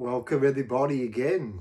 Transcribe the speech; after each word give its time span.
Welcome 0.00 0.46
everybody 0.46 1.04
again 1.04 1.60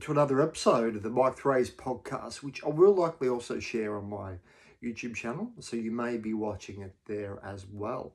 to 0.00 0.10
another 0.10 0.42
episode 0.42 0.96
of 0.96 1.04
the 1.04 1.08
Mike 1.08 1.38
Frase 1.38 1.70
podcast, 1.70 2.42
which 2.42 2.64
I 2.64 2.68
will 2.68 2.96
likely 2.96 3.28
also 3.28 3.60
share 3.60 3.96
on 3.96 4.10
my 4.10 4.32
YouTube 4.82 5.14
channel, 5.14 5.52
so 5.60 5.76
you 5.76 5.92
may 5.92 6.16
be 6.16 6.34
watching 6.34 6.82
it 6.82 6.96
there 7.06 7.38
as 7.44 7.66
well. 7.72 8.14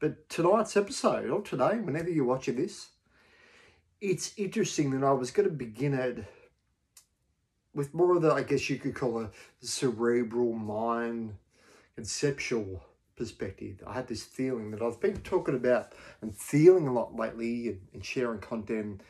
But 0.00 0.28
tonight's 0.28 0.76
episode, 0.76 1.30
or 1.30 1.40
today, 1.40 1.78
whenever 1.78 2.10
you're 2.10 2.24
watching 2.24 2.56
this, 2.56 2.88
it's 4.00 4.34
interesting 4.36 4.90
that 4.90 5.06
I 5.06 5.12
was 5.12 5.30
going 5.30 5.48
to 5.48 5.54
begin 5.54 5.94
it 5.94 6.24
with 7.72 7.94
more 7.94 8.16
of 8.16 8.22
the, 8.22 8.32
I 8.32 8.42
guess 8.42 8.68
you 8.68 8.78
could 8.78 8.96
call 8.96 9.20
a 9.20 9.30
cerebral 9.60 10.52
mind, 10.54 11.36
conceptual 11.94 12.82
perspective. 13.20 13.82
I 13.86 13.92
had 13.92 14.08
this 14.08 14.22
feeling 14.22 14.70
that 14.70 14.80
I've 14.80 14.98
been 14.98 15.18
talking 15.18 15.54
about 15.54 15.92
and 16.22 16.34
feeling 16.34 16.88
a 16.88 16.92
lot 16.94 17.14
lately 17.14 17.68
and, 17.68 17.80
and 17.92 18.02
sharing 18.02 18.38
content 18.38 19.02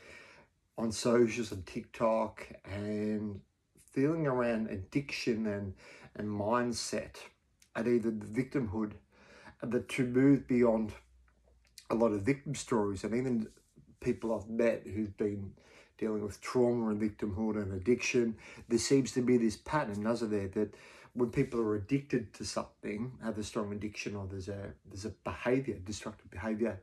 on 0.77 0.91
socials 0.91 1.53
and 1.53 1.65
TikTok 1.65 2.49
and 2.65 3.41
feeling 3.93 4.27
around 4.27 4.69
addiction 4.69 5.47
and, 5.47 5.75
and 6.17 6.27
mindset 6.29 7.19
and 7.77 7.87
either 7.87 8.11
the 8.11 8.27
victimhood 8.27 8.95
and 9.63 9.71
the 9.71 9.79
to 9.79 10.05
move 10.05 10.49
beyond 10.49 10.93
a 11.89 11.95
lot 11.95 12.11
of 12.11 12.23
victim 12.23 12.57
stories 12.57 13.05
and 13.05 13.15
even 13.15 13.47
people 14.01 14.35
I've 14.35 14.51
met 14.51 14.89
who've 14.89 15.17
been 15.17 15.53
dealing 15.99 16.25
with 16.25 16.41
trauma 16.41 16.89
and 16.89 17.01
victimhood 17.01 17.63
and 17.63 17.75
addiction. 17.75 18.35
There 18.69 18.79
seems 18.81 19.13
to 19.13 19.23
be 19.23 19.37
this 19.37 19.57
pattern, 19.57 20.03
doesn't 20.03 20.33
there, 20.33 20.49
that 20.49 20.75
when 21.15 21.31
people 21.31 21.61
are 21.61 21.75
addicted 21.75 22.33
to 22.35 22.45
something, 22.45 23.13
have 23.23 23.39
a 23.39 23.45
strong 23.45 23.73
addiction, 23.73 24.17
or 24.17 24.27
there's 24.27 24.49
a 24.49 24.73
there's 24.87 25.05
a 25.05 25.11
behavior, 25.25 25.77
destructive 25.85 26.31
behavior, 26.31 26.81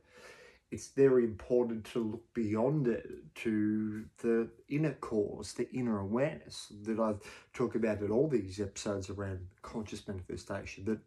it's 0.70 0.88
very 0.88 1.24
important 1.24 1.84
to 1.92 2.00
look 2.00 2.34
beyond 2.34 2.88
it 2.88 3.08
to 3.36 4.04
the 4.18 4.48
inner 4.68 4.92
cause, 4.94 5.54
the 5.54 5.70
inner 5.72 5.98
awareness 5.98 6.72
that 6.82 6.98
I've 6.98 7.20
talked 7.54 7.76
about 7.76 8.00
in 8.00 8.10
all 8.10 8.28
these 8.28 8.60
episodes 8.60 9.08
around 9.08 9.46
conscious 9.62 10.06
manifestation. 10.06 10.84
That 10.84 10.98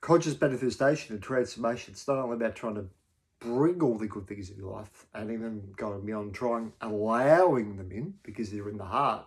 conscious 0.00 0.40
manifestation 0.40 1.14
and 1.14 1.22
transformation, 1.22 1.94
it's 1.94 2.06
not 2.06 2.18
only 2.18 2.36
about 2.36 2.54
trying 2.54 2.76
to 2.76 2.86
bring 3.40 3.82
all 3.82 3.98
the 3.98 4.06
good 4.06 4.28
things 4.28 4.50
in 4.50 4.56
your 4.56 4.72
life 4.72 5.06
and 5.14 5.32
even 5.32 5.72
going 5.76 6.06
beyond 6.06 6.32
trying 6.32 6.72
allowing 6.80 7.76
them 7.76 7.90
in 7.90 8.14
because 8.22 8.50
they're 8.50 8.68
in 8.68 8.78
the 8.78 8.84
heart 8.84 9.26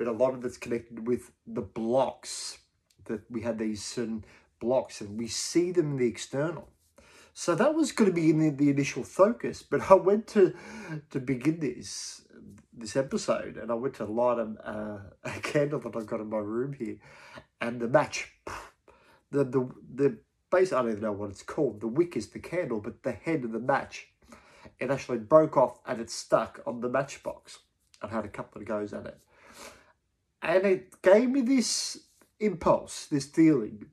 but 0.00 0.08
a 0.08 0.12
lot 0.12 0.32
of 0.32 0.42
it's 0.46 0.56
connected 0.56 1.06
with 1.06 1.30
the 1.46 1.60
blocks 1.60 2.56
that 3.04 3.20
we 3.30 3.42
had 3.42 3.58
these 3.58 3.84
certain 3.84 4.24
blocks 4.58 5.02
and 5.02 5.18
we 5.18 5.28
see 5.28 5.72
them 5.72 5.90
in 5.90 5.96
the 5.98 6.06
external. 6.06 6.70
So 7.34 7.54
that 7.54 7.74
was 7.74 7.92
going 7.92 8.08
to 8.08 8.14
be 8.14 8.30
in 8.30 8.38
the, 8.38 8.48
the 8.48 8.70
initial 8.70 9.04
focus, 9.04 9.62
but 9.62 9.90
I 9.90 9.94
went 9.94 10.26
to 10.28 10.54
to 11.10 11.20
begin 11.20 11.60
this 11.60 12.22
this 12.72 12.96
episode 12.96 13.58
and 13.58 13.70
I 13.70 13.74
went 13.74 13.92
to 13.96 14.06
light 14.06 14.38
a, 14.38 14.48
uh, 14.66 15.00
a 15.22 15.40
candle 15.42 15.80
that 15.80 15.94
I've 15.94 16.06
got 16.06 16.20
in 16.20 16.30
my 16.30 16.38
room 16.38 16.72
here, 16.72 16.96
and 17.60 17.78
the 17.78 17.88
match, 17.88 18.32
the 19.30 19.44
the 19.44 19.68
the 19.96 20.16
base 20.50 20.72
I 20.72 20.80
don't 20.80 20.92
even 20.92 21.02
know 21.02 21.12
what 21.12 21.28
it's 21.28 21.42
called. 21.42 21.82
The 21.82 21.88
wick 21.88 22.16
is 22.16 22.28
the 22.28 22.38
candle, 22.38 22.80
but 22.80 23.02
the 23.02 23.12
head 23.12 23.44
of 23.44 23.52
the 23.52 23.60
match, 23.60 24.08
it 24.78 24.90
actually 24.90 25.18
broke 25.18 25.58
off 25.58 25.78
and 25.86 26.00
it 26.00 26.08
stuck 26.08 26.62
on 26.66 26.80
the 26.80 26.88
matchbox. 26.88 27.58
I've 28.00 28.12
had 28.12 28.24
a 28.24 28.28
couple 28.28 28.62
of 28.62 28.66
goes 28.66 28.94
at 28.94 29.04
it 29.04 29.20
and 30.42 30.64
it 30.64 31.02
gave 31.02 31.30
me 31.30 31.40
this 31.42 31.98
impulse, 32.38 33.06
this 33.06 33.26
feeling 33.26 33.86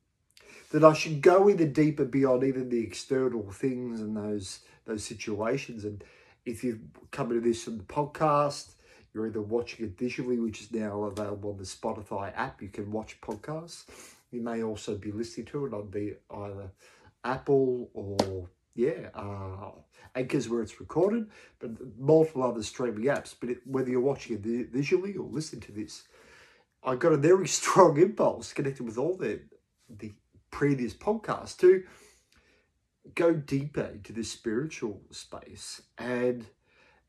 that 0.71 0.83
I 0.83 0.93
should 0.93 1.21
go 1.21 1.49
even 1.49 1.73
deeper 1.73 2.05
beyond 2.05 2.43
even 2.43 2.69
the 2.69 2.83
external 2.83 3.51
things 3.51 4.01
and 4.01 4.15
those 4.15 4.59
those 4.85 5.03
situations. 5.03 5.83
And 5.83 6.03
if 6.45 6.63
you're 6.63 6.79
coming 7.11 7.41
to 7.41 7.47
this 7.47 7.63
from 7.63 7.77
the 7.77 7.83
podcast, 7.83 8.71
you're 9.13 9.27
either 9.27 9.41
watching 9.41 9.85
it 9.85 9.97
visually, 9.97 10.39
which 10.39 10.61
is 10.61 10.71
now 10.71 11.03
available 11.03 11.51
on 11.51 11.57
the 11.57 11.63
Spotify 11.63 12.31
app. 12.35 12.61
You 12.61 12.69
can 12.69 12.91
watch 12.91 13.19
podcasts. 13.21 13.85
You 14.31 14.41
may 14.41 14.63
also 14.63 14.95
be 14.95 15.11
listening 15.11 15.47
to 15.47 15.65
it 15.65 15.73
on 15.73 15.89
the 15.91 16.17
either 16.33 16.71
Apple 17.23 17.89
or 17.93 18.49
yeah, 18.75 19.09
uh, 19.15 19.71
Anchors 20.15 20.47
where 20.47 20.61
it's 20.61 20.79
recorded, 20.79 21.29
but 21.59 21.71
multiple 21.97 22.43
other 22.43 22.63
streaming 22.63 23.05
apps. 23.05 23.33
But 23.39 23.49
it, 23.49 23.57
whether 23.65 23.89
you're 23.89 23.99
watching 23.99 24.35
it 24.35 24.69
visually 24.71 25.15
or 25.15 25.27
listening 25.27 25.61
to 25.61 25.71
this, 25.71 26.03
I 26.83 26.95
got 26.95 27.13
a 27.13 27.17
very 27.17 27.47
strong 27.59 27.97
impulse 27.97 28.53
connected 28.53 28.85
with 28.85 28.97
all 28.97 29.15
the 29.15 29.41
the 29.89 30.13
previous 30.51 30.93
podcasts 30.93 31.57
to 31.57 31.83
go 33.15 33.33
deeper 33.33 33.91
into 33.93 34.13
the 34.13 34.23
spiritual 34.23 35.01
space 35.11 35.81
and 35.97 36.45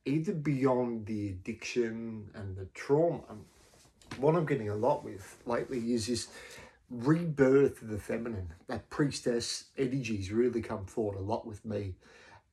even 0.04 0.40
beyond 0.42 1.06
the 1.06 1.30
addiction 1.30 2.30
and 2.34 2.56
the 2.56 2.66
trauma. 2.74 3.22
What 4.18 4.34
I'm 4.34 4.46
getting 4.46 4.70
a 4.70 4.74
lot 4.74 5.04
with 5.04 5.42
lately 5.44 5.92
is 5.92 6.06
this 6.06 6.28
rebirth 6.90 7.82
of 7.82 7.88
the 7.88 7.98
feminine. 7.98 8.52
That 8.68 8.88
priestess 8.90 9.64
energies 9.76 10.32
really 10.32 10.62
come 10.62 10.86
forward 10.86 11.18
a 11.18 11.22
lot 11.22 11.46
with 11.46 11.64
me. 11.64 11.96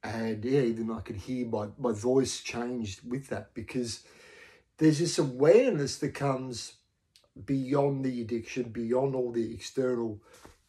And 0.03 0.44
yeah, 0.44 0.62
even 0.62 0.92
I 0.92 1.00
could 1.00 1.16
hear 1.16 1.47
my, 1.47 1.68
my 1.80 1.94
voice 1.94 2.42
changed 2.42 3.09
with 3.09 3.28
that 3.30 3.53
because 3.53 4.03
there's 4.78 5.00
this 5.00 5.18
awareness 5.18 5.97
that 6.00 6.14
comes 6.14 6.74
beyond 7.44 8.06
the 8.06 8.22
addiction, 8.22 8.69
beyond 8.69 9.16
all 9.16 9.31
the 9.31 9.53
external 9.53 10.22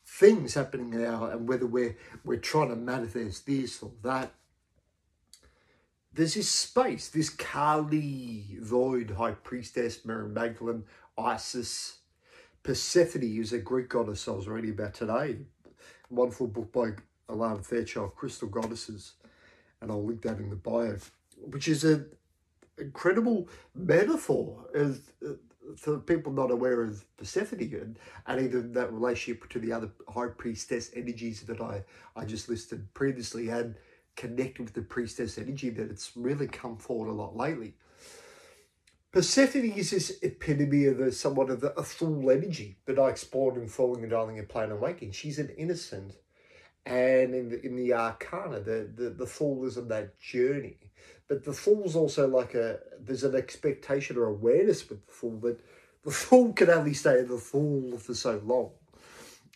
things 0.04 0.54
happening 0.54 0.90
now, 0.90 1.24
and 1.24 1.48
whether 1.48 1.66
we're 1.66 1.96
we're 2.24 2.38
trying 2.38 2.70
to 2.70 2.76
manifest 2.76 3.46
this 3.46 3.82
or 3.82 3.92
that. 4.02 4.32
There's 6.12 6.34
this 6.34 6.48
space, 6.48 7.10
this 7.10 7.28
Kali, 7.28 8.56
Void, 8.60 9.10
High 9.10 9.32
Priestess, 9.32 10.02
Mary 10.06 10.26
Magdalene, 10.26 10.84
Isis, 11.18 11.98
Persephone 12.62 13.22
is 13.22 13.52
a 13.52 13.58
Greek 13.58 13.90
goddess 13.90 14.26
I 14.26 14.32
was 14.32 14.48
reading 14.48 14.70
about 14.70 14.94
today. 14.94 15.36
A 15.66 16.14
wonderful 16.14 16.48
book 16.48 16.72
by 16.72 16.90
Alana 17.28 17.64
Fairchild, 17.64 18.16
Crystal 18.16 18.48
Goddesses, 18.48 19.12
and 19.80 19.90
I'll 19.90 20.02
link 20.02 20.22
that 20.22 20.38
in 20.38 20.50
the 20.50 20.56
bio, 20.56 20.96
which 21.36 21.68
is 21.68 21.84
an 21.84 22.06
incredible 22.76 23.48
metaphor 23.74 24.66
of, 24.74 25.00
for 25.76 25.98
people 25.98 26.32
not 26.32 26.50
aware 26.50 26.82
of 26.82 27.04
Persephone 27.16 27.96
and, 28.26 28.40
even 28.40 28.72
that 28.72 28.92
relationship 28.92 29.48
to 29.50 29.58
the 29.58 29.72
other 29.72 29.90
high 30.08 30.28
priestess 30.28 30.90
energies 30.94 31.42
that 31.42 31.60
I, 31.60 31.84
I 32.14 32.24
just 32.24 32.48
listed 32.48 32.92
previously 32.94 33.48
and 33.48 33.76
connected 34.16 34.64
with 34.64 34.74
the 34.74 34.82
priestess 34.82 35.38
energy 35.38 35.70
that 35.70 35.90
it's 35.90 36.12
really 36.16 36.46
come 36.46 36.76
forward 36.76 37.08
a 37.08 37.12
lot 37.12 37.36
lately. 37.36 37.74
Persephone 39.12 39.72
is 39.72 39.90
this 39.90 40.18
epitome 40.22 40.86
of 40.86 41.00
a, 41.00 41.10
somewhat 41.10 41.48
of 41.48 41.62
a, 41.64 41.68
a 41.68 41.82
full 41.82 42.30
energy 42.30 42.76
that 42.84 42.98
I 42.98 43.08
explored 43.08 43.56
in 43.56 43.68
Falling 43.68 44.02
and 44.02 44.10
Dying 44.10 44.38
and 44.38 44.48
Plain 44.48 44.70
and 44.70 44.80
Waking. 44.80 45.12
She's 45.12 45.38
an 45.38 45.48
innocent 45.56 46.16
and 46.86 47.34
in 47.34 47.48
the, 47.50 47.66
in 47.66 47.76
the 47.76 47.92
arcana, 47.92 48.60
the, 48.60 48.88
the, 48.94 49.10
the 49.10 49.26
fool 49.26 49.66
is 49.66 49.76
on 49.76 49.88
that 49.88 50.18
journey 50.18 50.78
but 51.28 51.44
the 51.44 51.52
fool's 51.52 51.96
also 51.96 52.28
like 52.28 52.54
a 52.54 52.78
there's 53.00 53.24
an 53.24 53.34
expectation 53.34 54.16
or 54.16 54.26
awareness 54.26 54.88
with 54.88 55.04
the 55.06 55.12
fool 55.12 55.38
that 55.40 55.60
the 56.04 56.10
fool 56.12 56.52
can 56.52 56.70
only 56.70 56.94
stay 56.94 57.20
in 57.20 57.28
the 57.28 57.38
fool 57.38 57.98
for 57.98 58.14
so 58.14 58.40
long. 58.44 58.70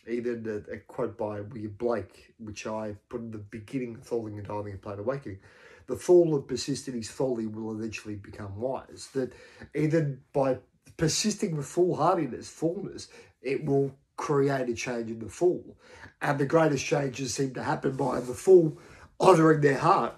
Even 0.07 0.65
a, 0.69 0.73
a 0.73 0.77
quote 0.79 1.17
by 1.17 1.41
William 1.41 1.75
Blake, 1.77 2.33
which 2.39 2.65
I 2.65 2.95
put 3.07 3.21
in 3.21 3.31
the 3.31 3.37
beginning 3.37 3.97
Falling 3.97 4.37
and 4.37 4.47
Dying 4.47 4.71
and 4.71 4.81
Plain 4.81 4.99
Awakening. 4.99 5.39
The 5.87 5.95
fool 5.95 6.35
that 6.35 6.47
persists 6.47 6.87
in 6.87 6.95
his 6.95 7.09
folly 7.09 7.45
will 7.45 7.71
eventually 7.71 8.15
become 8.15 8.59
wise. 8.59 9.09
That 9.13 9.33
either 9.75 10.19
by 10.33 10.57
persisting 10.97 11.55
with 11.55 11.67
foolhardiness, 11.67 12.49
fullness, 12.49 13.09
it 13.41 13.63
will 13.63 13.93
create 14.21 14.69
a 14.69 14.73
change 14.73 15.09
in 15.09 15.19
the 15.19 15.29
fool. 15.29 15.77
And 16.21 16.39
the 16.39 16.45
greatest 16.45 16.85
changes 16.85 17.33
seem 17.33 17.53
to 17.55 17.63
happen 17.63 17.95
by 17.97 18.19
the 18.19 18.33
fool 18.33 18.77
honouring 19.19 19.61
their 19.61 19.77
heart 19.77 20.15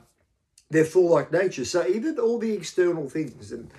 they're 0.74 0.86
full 0.86 1.10
like 1.10 1.32
nature. 1.32 1.66
So 1.66 1.88
even 1.88 2.20
all 2.20 2.40
the 2.40 2.54
external 2.54 3.08
things 3.08 3.52
and, 3.52 3.72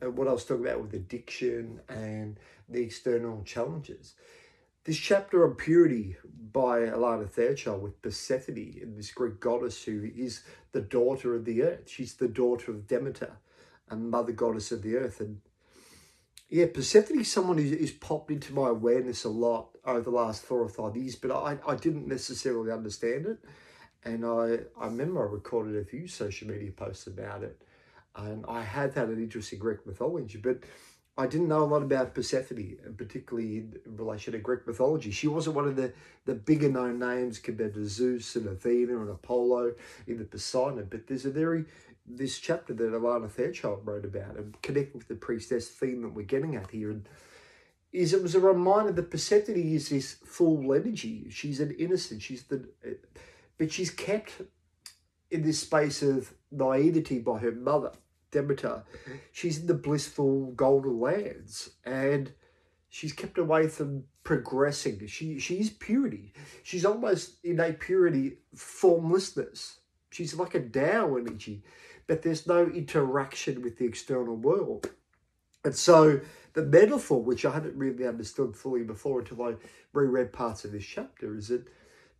and 0.00 0.16
what 0.16 0.26
I 0.26 0.32
was 0.32 0.44
talking 0.44 0.66
about 0.66 0.80
with 0.80 0.94
addiction 0.94 1.80
and 1.88 2.38
the 2.68 2.82
external 2.82 3.42
challenges. 3.44 4.14
This 4.84 4.96
chapter 4.96 5.46
on 5.46 5.54
purity 5.54 6.16
by 6.52 6.80
Alana 6.80 7.28
Fairchild 7.28 7.82
with 7.82 8.00
Persephone, 8.00 8.78
and 8.80 8.96
this 8.96 9.10
Greek 9.10 9.38
goddess 9.38 9.84
who 9.84 10.10
is 10.16 10.42
the 10.72 10.80
daughter 10.80 11.36
of 11.36 11.44
the 11.44 11.62
earth. 11.62 11.88
She's 11.88 12.14
the 12.14 12.28
daughter 12.28 12.70
of 12.70 12.86
Demeter 12.86 13.36
and 13.90 14.10
mother 14.10 14.32
goddess 14.32 14.72
of 14.72 14.82
the 14.82 14.96
earth. 14.96 15.20
And 15.20 15.40
yeah, 16.50 16.66
Persephone 16.72 17.20
is 17.20 17.30
someone 17.30 17.58
who's, 17.58 17.90
popped 17.92 18.30
into 18.30 18.54
my 18.54 18.68
awareness 18.68 19.24
a 19.24 19.28
lot 19.28 19.68
over 19.84 20.00
the 20.00 20.10
last 20.10 20.42
four 20.42 20.60
or 20.60 20.68
five 20.68 20.96
years, 20.96 21.14
but 21.14 21.30
I, 21.30 21.58
I 21.66 21.74
didn't 21.74 22.08
necessarily 22.08 22.72
understand 22.72 23.26
it. 23.26 23.38
And 24.04 24.24
I, 24.24 24.60
I 24.80 24.86
remember 24.86 25.28
I 25.28 25.30
recorded 25.30 25.76
a 25.76 25.84
few 25.84 26.08
social 26.08 26.48
media 26.48 26.70
posts 26.70 27.06
about 27.06 27.42
it. 27.42 27.60
And 28.16 28.44
I 28.48 28.62
had 28.62 28.94
had 28.94 29.08
an 29.08 29.22
interest 29.22 29.52
in 29.52 29.58
Greek 29.58 29.86
mythology, 29.86 30.38
but 30.38 30.60
I 31.18 31.26
didn't 31.26 31.48
know 31.48 31.64
a 31.64 31.66
lot 31.66 31.82
about 31.82 32.14
Persephone, 32.14 32.76
particularly 32.96 33.58
in 33.58 33.74
relation 33.84 34.32
to 34.32 34.38
Greek 34.38 34.66
mythology. 34.66 35.10
She 35.10 35.26
wasn't 35.26 35.56
one 35.56 35.66
of 35.66 35.76
the, 35.76 35.92
the 36.24 36.34
bigger 36.34 36.68
known 36.68 36.98
names 36.98 37.38
compared 37.38 37.74
to 37.74 37.86
Zeus 37.86 38.36
and 38.36 38.46
Athena 38.46 39.00
and 39.00 39.10
Apollo 39.10 39.74
in 40.06 40.18
the 40.18 40.24
Poseidon, 40.24 40.86
but 40.88 41.06
there's 41.08 41.26
a 41.26 41.30
very 41.30 41.64
this 42.10 42.38
chapter 42.38 42.72
that 42.74 42.92
Alana 42.92 43.30
Fairchild 43.30 43.86
wrote 43.86 44.04
about 44.04 44.36
and 44.36 44.60
connect 44.62 44.94
with 44.94 45.08
the 45.08 45.14
priestess 45.14 45.68
theme 45.68 46.02
that 46.02 46.14
we're 46.14 46.22
getting 46.22 46.56
at 46.56 46.70
here 46.70 46.90
and 46.90 47.08
is 47.92 48.12
it 48.12 48.22
was 48.22 48.34
a 48.34 48.40
reminder 48.40 48.92
that 48.92 49.10
Persephone 49.10 49.56
is 49.56 49.88
this 49.88 50.16
full 50.24 50.74
energy. 50.74 51.26
She's 51.30 51.58
an 51.60 51.74
innocent. 51.78 52.20
She's 52.20 52.42
the, 52.44 52.68
but 53.56 53.72
she's 53.72 53.90
kept 53.90 54.32
in 55.30 55.42
this 55.42 55.60
space 55.60 56.02
of 56.02 56.32
naivety 56.50 57.18
by 57.18 57.38
her 57.38 57.52
mother 57.52 57.92
Demeter. 58.30 58.82
Mm-hmm. 58.92 59.16
She's 59.32 59.58
in 59.58 59.66
the 59.66 59.74
blissful 59.74 60.52
golden 60.52 61.00
lands 61.00 61.70
and 61.84 62.32
she's 62.88 63.12
kept 63.12 63.38
away 63.38 63.68
from 63.68 64.04
progressing. 64.24 65.06
She 65.06 65.38
she's 65.38 65.70
purity. 65.70 66.32
She's 66.62 66.84
almost 66.84 67.42
in 67.44 67.60
a 67.60 67.72
purity 67.72 68.38
formlessness. 68.54 69.80
She's 70.10 70.34
like 70.34 70.54
a 70.54 70.60
Tao 70.60 71.16
energy, 71.16 71.62
but 72.08 72.22
there's 72.22 72.46
no 72.46 72.66
interaction 72.66 73.62
with 73.62 73.78
the 73.78 73.84
external 73.84 74.34
world. 74.34 74.90
And 75.64 75.76
so 75.76 76.20
the 76.54 76.62
metaphor, 76.62 77.22
which 77.22 77.44
I 77.44 77.52
hadn't 77.52 77.76
really 77.76 78.06
understood 78.06 78.56
fully 78.56 78.82
before 78.82 79.20
until 79.20 79.42
I 79.42 79.54
reread 79.92 80.32
parts 80.32 80.64
of 80.64 80.72
this 80.72 80.84
chapter, 80.84 81.36
is 81.36 81.48
that 81.48 81.68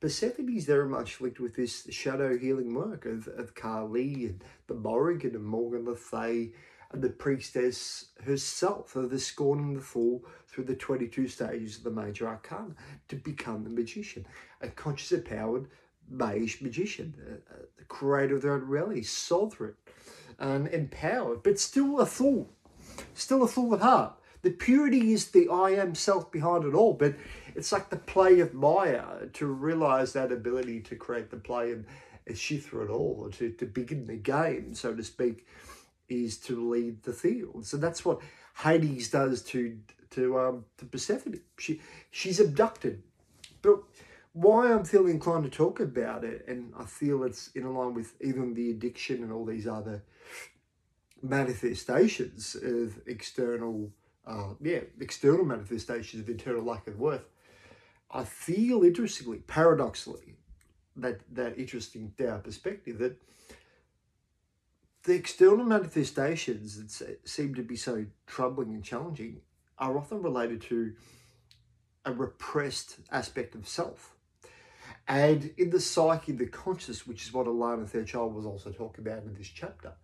Persephone 0.00 0.54
is 0.56 0.64
very 0.64 0.88
much 0.88 1.20
linked 1.20 1.40
with 1.40 1.56
this 1.56 1.88
shadow 1.90 2.38
healing 2.38 2.72
work 2.72 3.04
of, 3.04 3.26
of 3.36 3.56
Kali 3.56 4.26
and 4.26 4.44
the 4.68 4.74
Morrigan 4.74 5.34
and 5.34 5.44
Morgan 5.44 5.86
Le 5.86 5.96
Fay 5.96 6.52
and 6.92 7.02
the 7.02 7.08
priestess 7.08 8.06
herself 8.22 8.94
of 8.94 9.10
the 9.10 9.18
scorn 9.18 9.58
and 9.58 9.76
the 9.76 9.80
fall 9.80 10.24
through 10.46 10.64
the 10.64 10.76
22 10.76 11.26
stages 11.26 11.78
of 11.78 11.84
the 11.84 11.90
major 11.90 12.28
arcana 12.28 12.74
to 13.08 13.16
become 13.16 13.64
the 13.64 13.70
magician, 13.70 14.24
a 14.60 14.68
conscious 14.68 15.10
empowered 15.10 15.66
mage 16.10 16.60
magician, 16.60 17.14
the 17.76 17.84
creator 17.84 18.36
of 18.36 18.42
their 18.42 18.52
own 18.52 18.66
reality, 18.66 19.02
sovereign 19.02 19.74
and 20.38 20.68
empowered, 20.68 21.42
but 21.42 21.58
still 21.58 22.00
a 22.00 22.06
fool, 22.06 22.50
still 23.14 23.42
a 23.42 23.48
fool 23.48 23.74
at 23.74 23.80
heart. 23.80 24.14
The 24.42 24.50
purity 24.50 25.12
is 25.12 25.26
the 25.28 25.48
I 25.48 25.70
am 25.70 25.94
self 25.94 26.30
behind 26.30 26.64
it 26.64 26.74
all, 26.74 26.94
but 26.94 27.14
it's 27.56 27.72
like 27.72 27.90
the 27.90 27.96
play 27.96 28.38
of 28.40 28.54
Maya 28.54 29.26
to 29.32 29.46
realize 29.46 30.12
that 30.12 30.30
ability 30.30 30.80
to 30.82 30.96
create 30.96 31.30
the 31.30 31.36
play 31.36 31.72
and 31.72 31.84
shift 32.36 32.68
through 32.68 32.88
all, 32.88 33.16
or 33.20 33.30
to, 33.30 33.50
to 33.50 33.66
begin 33.66 34.06
the 34.06 34.16
game, 34.16 34.74
so 34.74 34.94
to 34.94 35.02
speak, 35.02 35.46
is 36.08 36.36
to 36.38 36.70
lead 36.70 37.02
the 37.02 37.12
field. 37.12 37.66
So 37.66 37.76
that's 37.78 38.04
what 38.04 38.20
Hades 38.62 39.10
does 39.10 39.42
to 39.42 39.76
to 40.10 40.38
um 40.38 40.64
to 40.78 40.84
Persephone. 40.84 41.40
She 41.58 41.80
she's 42.10 42.38
abducted. 42.38 43.02
But 43.60 43.80
why 44.32 44.72
I'm 44.72 44.84
feeling 44.84 45.14
inclined 45.14 45.44
to 45.44 45.50
talk 45.50 45.80
about 45.80 46.24
it, 46.24 46.44
and 46.46 46.72
I 46.78 46.84
feel 46.84 47.24
it's 47.24 47.48
in 47.54 47.72
line 47.74 47.94
with 47.94 48.14
even 48.20 48.54
the 48.54 48.70
addiction 48.70 49.22
and 49.22 49.32
all 49.32 49.44
these 49.44 49.66
other 49.66 50.04
manifestations 51.22 52.54
of 52.54 53.00
external 53.06 53.90
uh, 54.28 54.54
yeah, 54.60 54.80
external 55.00 55.44
manifestations 55.44 56.22
of 56.22 56.28
internal 56.28 56.62
lack 56.62 56.86
of 56.86 56.98
worth. 56.98 57.24
I 58.10 58.24
feel 58.24 58.84
interestingly, 58.84 59.38
paradoxically, 59.38 60.36
that 60.96 61.20
that 61.34 61.58
interesting 61.58 62.12
Tao 62.18 62.38
perspective 62.38 62.98
that 62.98 63.20
the 65.04 65.14
external 65.14 65.64
manifestations 65.64 66.76
that 66.98 67.26
seem 67.26 67.54
to 67.54 67.62
be 67.62 67.76
so 67.76 68.04
troubling 68.26 68.74
and 68.74 68.84
challenging 68.84 69.40
are 69.78 69.96
often 69.96 70.22
related 70.22 70.60
to 70.62 70.92
a 72.04 72.12
repressed 72.12 72.98
aspect 73.10 73.54
of 73.54 73.66
self. 73.66 74.17
And 75.08 75.54
in 75.56 75.70
the 75.70 75.80
psyche, 75.80 76.32
the 76.32 76.46
conscious, 76.46 77.06
which 77.06 77.24
is 77.24 77.32
what 77.32 77.46
Alana 77.46 77.88
Fairchild 77.88 78.34
was 78.34 78.44
also 78.44 78.70
talking 78.70 79.06
about 79.06 79.22
in 79.22 79.34
this 79.34 79.48
chapter, 79.48 79.94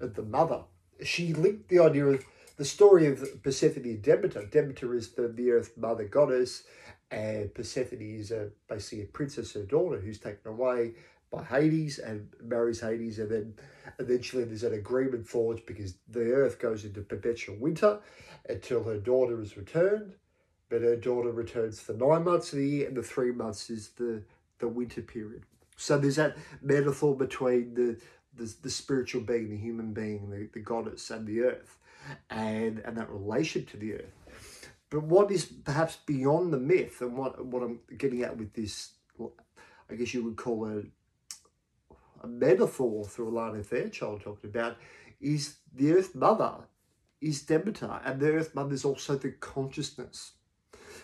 of 0.00 0.14
the 0.14 0.22
mother, 0.22 0.64
she 1.02 1.32
linked 1.32 1.70
the 1.70 1.80
idea 1.80 2.06
of 2.06 2.24
the 2.56 2.64
story 2.64 3.06
of 3.06 3.42
Persephone 3.42 3.84
and 3.84 4.02
Demeter. 4.02 4.44
Demeter 4.44 4.94
is 4.94 5.12
the, 5.12 5.28
the 5.28 5.50
earth 5.50 5.72
mother 5.78 6.04
goddess, 6.04 6.64
and 7.10 7.54
Persephone 7.54 8.02
is 8.02 8.30
a, 8.30 8.50
basically 8.68 9.04
a 9.04 9.06
princess, 9.06 9.54
her 9.54 9.62
daughter, 9.62 9.98
who's 9.98 10.18
taken 10.18 10.52
away 10.52 10.92
by 11.32 11.42
Hades 11.42 11.98
and 11.98 12.28
marries 12.42 12.80
Hades, 12.80 13.18
and 13.18 13.30
then 13.30 13.54
eventually 13.98 14.44
there's 14.44 14.62
an 14.62 14.74
agreement 14.74 15.26
forged 15.26 15.64
because 15.64 15.96
the 16.08 16.32
earth 16.32 16.58
goes 16.58 16.84
into 16.84 17.00
perpetual 17.00 17.56
winter 17.56 17.98
until 18.48 18.84
her 18.84 18.98
daughter 18.98 19.40
is 19.40 19.56
returned. 19.56 20.14
But 20.70 20.82
her 20.82 20.96
daughter 20.96 21.30
returns 21.30 21.78
for 21.80 21.92
nine 21.92 22.24
months 22.24 22.52
of 22.52 22.58
the 22.58 22.68
year, 22.68 22.88
and 22.88 22.96
the 22.96 23.02
three 23.02 23.32
months 23.32 23.68
is 23.70 23.90
the, 23.90 24.22
the 24.58 24.68
winter 24.68 25.02
period. 25.02 25.42
So 25.76 25.98
there's 25.98 26.16
that 26.16 26.36
metaphor 26.62 27.16
between 27.16 27.74
the, 27.74 28.00
the, 28.36 28.54
the 28.62 28.70
spiritual 28.70 29.22
being, 29.22 29.50
the 29.50 29.56
human 29.56 29.92
being, 29.92 30.30
the, 30.30 30.48
the 30.52 30.60
goddess, 30.60 31.10
and 31.10 31.26
the 31.26 31.40
earth 31.40 31.78
and, 32.30 32.78
and 32.80 32.96
that 32.96 33.10
relation 33.10 33.64
to 33.66 33.76
the 33.76 33.94
earth. 33.94 34.68
But 34.90 35.04
what 35.04 35.30
is 35.32 35.44
perhaps 35.44 35.98
beyond 36.06 36.52
the 36.52 36.58
myth, 36.58 37.00
and 37.00 37.16
what, 37.16 37.44
what 37.44 37.62
I'm 37.62 37.80
getting 37.98 38.22
at 38.22 38.36
with 38.36 38.52
this, 38.52 38.92
I 39.90 39.94
guess 39.96 40.14
you 40.14 40.22
would 40.24 40.36
call 40.36 40.68
it 40.68 40.86
a 42.22 42.26
metaphor 42.26 43.04
through 43.04 43.32
Alana 43.32 43.64
Fairchild 43.64 44.22
talking 44.22 44.50
about, 44.50 44.76
is 45.20 45.56
the 45.74 45.92
Earth 45.92 46.14
Mother 46.14 46.54
is 47.20 47.42
Demeter, 47.42 48.00
and 48.04 48.20
the 48.20 48.32
Earth 48.32 48.54
Mother 48.54 48.74
is 48.74 48.84
also 48.84 49.16
the 49.16 49.30
consciousness. 49.32 50.32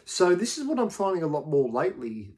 So 0.05 0.35
this 0.35 0.59
is 0.59 0.67
what 0.67 0.79
I'm 0.79 0.91
finding 0.91 1.23
a 1.23 1.27
lot 1.27 1.49
more 1.49 1.69
lately, 1.69 2.35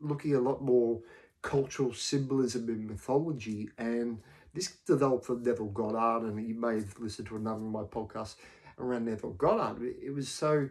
looking 0.00 0.34
a 0.34 0.40
lot 0.40 0.62
more 0.62 1.00
cultural 1.42 1.92
symbolism 1.92 2.68
in 2.68 2.86
mythology 2.86 3.68
and 3.78 4.18
this 4.54 4.76
developed 4.86 5.28
Neville 5.28 5.66
Goddard, 5.66 6.26
and 6.26 6.48
you 6.48 6.54
may 6.54 6.76
have 6.76 6.98
listened 6.98 7.28
to 7.28 7.36
another 7.36 7.56
of 7.56 7.70
my 7.70 7.82
podcasts 7.82 8.36
around 8.78 9.04
Neville 9.04 9.32
Goddard. 9.32 9.94
It 10.02 10.14
was 10.14 10.30
so 10.30 10.70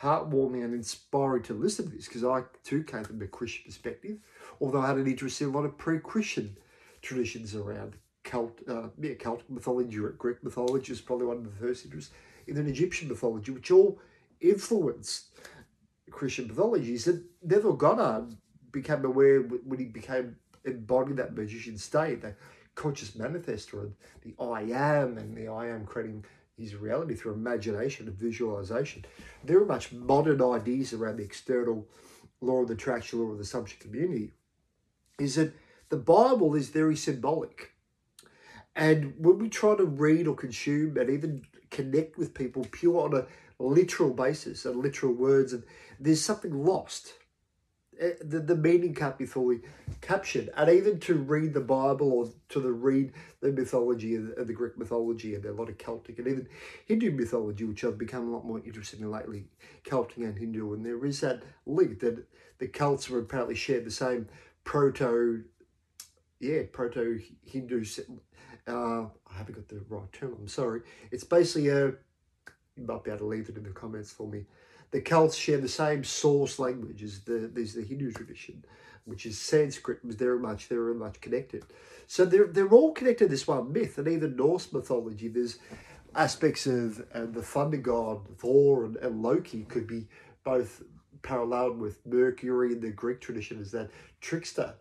heartwarming 0.00 0.64
and 0.64 0.72
inspiring 0.72 1.42
to 1.42 1.54
listen 1.54 1.90
to 1.90 1.96
this 1.96 2.06
because 2.06 2.22
I 2.22 2.42
too 2.62 2.84
came 2.84 3.02
from 3.02 3.20
a 3.20 3.26
Christian 3.26 3.64
perspective, 3.64 4.18
although 4.60 4.80
I 4.80 4.86
had 4.86 4.98
an 4.98 5.08
interest 5.08 5.40
in 5.40 5.48
a 5.48 5.50
lot 5.50 5.64
of 5.64 5.76
pre-Christian 5.76 6.56
traditions 7.02 7.56
around 7.56 7.96
cult, 8.22 8.60
uh, 8.68 8.88
yeah, 9.00 9.14
Celtic 9.14 9.50
mythology, 9.50 9.98
or 9.98 10.10
Greek 10.10 10.44
mythology 10.44 10.92
is 10.92 11.00
probably 11.00 11.26
one 11.26 11.38
of 11.38 11.44
the 11.44 11.66
first 11.66 11.84
interests, 11.84 12.12
in 12.46 12.56
an 12.56 12.68
Egyptian 12.68 13.08
mythology, 13.08 13.50
which 13.50 13.70
all 13.70 13.98
influenced 14.40 15.26
Christian 16.18 16.48
mythology. 16.48 16.98
So 16.98 17.20
Neville 17.44 17.74
Goddard 17.74 18.36
became 18.72 19.04
aware 19.04 19.40
when 19.40 19.78
he 19.78 19.84
became 19.84 20.36
embodied 20.64 21.16
that 21.18 21.36
magician 21.36 21.78
state 21.78 22.22
that 22.22 22.36
conscious 22.74 23.12
manifestor 23.12 23.92
the 24.22 24.34
I 24.40 24.62
am 24.62 25.16
and 25.16 25.36
the 25.36 25.46
I 25.46 25.68
am 25.68 25.86
creating 25.86 26.24
his 26.56 26.74
reality 26.74 27.14
through 27.14 27.34
imagination 27.34 28.08
and 28.08 28.16
visualization. 28.16 29.04
There 29.44 29.62
are 29.62 29.66
much 29.66 29.92
modern 29.92 30.42
ideas 30.42 30.92
around 30.92 31.18
the 31.18 31.22
external 31.22 31.86
law 32.40 32.62
of 32.62 32.68
the 32.68 32.74
attraction, 32.74 33.20
law 33.20 33.30
of 33.30 33.38
the 33.38 33.44
subject 33.44 33.80
community, 33.80 34.32
is 35.20 35.36
that 35.36 35.54
the 35.88 35.96
Bible 35.96 36.56
is 36.56 36.68
very 36.68 36.96
symbolic. 36.96 37.74
And 38.74 39.14
when 39.18 39.38
we 39.38 39.48
try 39.48 39.76
to 39.76 39.84
read 39.84 40.26
or 40.26 40.34
consume 40.34 40.96
and 40.96 41.10
even 41.10 41.46
connect 41.70 42.18
with 42.18 42.34
people 42.34 42.66
pure 42.72 43.02
on 43.04 43.14
a 43.14 43.26
literal 43.58 44.12
basis 44.12 44.64
and 44.64 44.76
literal 44.76 45.12
words, 45.12 45.52
and 45.52 45.64
there's 45.98 46.24
something 46.24 46.64
lost 46.64 47.14
Eh, 48.00 48.12
the, 48.20 48.38
the 48.38 48.56
meaning 48.56 48.94
can't 48.94 49.18
be 49.18 49.26
fully 49.26 49.60
captured. 50.00 50.50
And 50.56 50.70
even 50.70 51.00
to 51.00 51.14
read 51.14 51.52
the 51.52 51.60
Bible 51.60 52.12
or 52.12 52.28
to 52.50 52.60
the 52.60 52.72
read 52.72 53.12
the 53.40 53.50
mythology 53.50 54.14
of, 54.14 54.30
of 54.36 54.46
the 54.46 54.52
Greek 54.52 54.78
mythology 54.78 55.34
and 55.34 55.44
a 55.44 55.52
lot 55.52 55.68
of 55.68 55.78
Celtic 55.78 56.18
and 56.18 56.28
even 56.28 56.48
Hindu 56.86 57.10
mythology, 57.12 57.64
which 57.64 57.84
I've 57.84 57.98
become 57.98 58.28
a 58.28 58.30
lot 58.30 58.44
more 58.44 58.60
interested 58.64 59.00
in 59.00 59.10
lately, 59.10 59.46
Celtic 59.84 60.18
and 60.18 60.38
Hindu. 60.38 60.74
And 60.74 60.86
there 60.86 61.04
is 61.04 61.20
that 61.20 61.42
link 61.66 62.00
that 62.00 62.24
the 62.58 62.68
Celts 62.68 63.10
were 63.10 63.18
apparently 63.18 63.56
shared 63.56 63.84
the 63.84 63.90
same 63.90 64.28
proto, 64.64 65.42
yeah, 66.38 66.62
proto 66.70 67.20
Hindu. 67.44 67.84
Uh, 68.66 69.02
I 69.02 69.34
haven't 69.34 69.54
got 69.54 69.68
the 69.68 69.82
right 69.88 70.12
term. 70.12 70.36
I'm 70.38 70.48
sorry. 70.48 70.82
It's 71.10 71.24
basically 71.24 71.68
a. 71.68 71.94
Might 72.78 73.04
be 73.04 73.10
able 73.10 73.18
to 73.18 73.24
leave 73.26 73.48
it 73.48 73.56
in 73.56 73.64
the 73.64 73.70
comments 73.70 74.12
for 74.12 74.28
me 74.28 74.46
the 74.90 75.00
Celts 75.00 75.36
share 75.36 75.58
the 75.58 75.68
same 75.68 76.04
source 76.04 76.58
language 76.58 77.02
as 77.02 77.20
the, 77.20 77.50
as 77.56 77.74
the 77.74 77.82
Hindu 77.82 78.12
tradition, 78.12 78.64
which 79.04 79.26
is 79.26 79.38
Sanskrit, 79.38 80.04
was 80.04 80.16
very 80.16 80.38
much, 80.38 80.66
very 80.66 80.94
much 80.94 81.20
connected. 81.20 81.64
So 82.06 82.24
they're, 82.24 82.46
they're 82.46 82.68
all 82.68 82.92
connected 82.92 83.26
to 83.26 83.30
this 83.30 83.46
one 83.46 83.72
myth, 83.72 83.98
and 83.98 84.08
even 84.08 84.36
Norse 84.36 84.72
mythology, 84.72 85.28
there's 85.28 85.58
aspects 86.14 86.66
of 86.66 87.04
uh, 87.12 87.26
the 87.26 87.42
thunder 87.42 87.76
god 87.76 88.26
Thor 88.38 88.86
and, 88.86 88.96
and 88.96 89.22
Loki 89.22 89.64
could 89.64 89.86
be 89.86 90.08
both 90.42 90.82
paralleled 91.20 91.78
with 91.78 92.04
Mercury 92.06 92.72
in 92.72 92.80
the 92.80 92.90
Greek 92.90 93.20
tradition 93.20 93.60
as 93.60 93.72
that 93.72 93.90
trickster, 94.22 94.74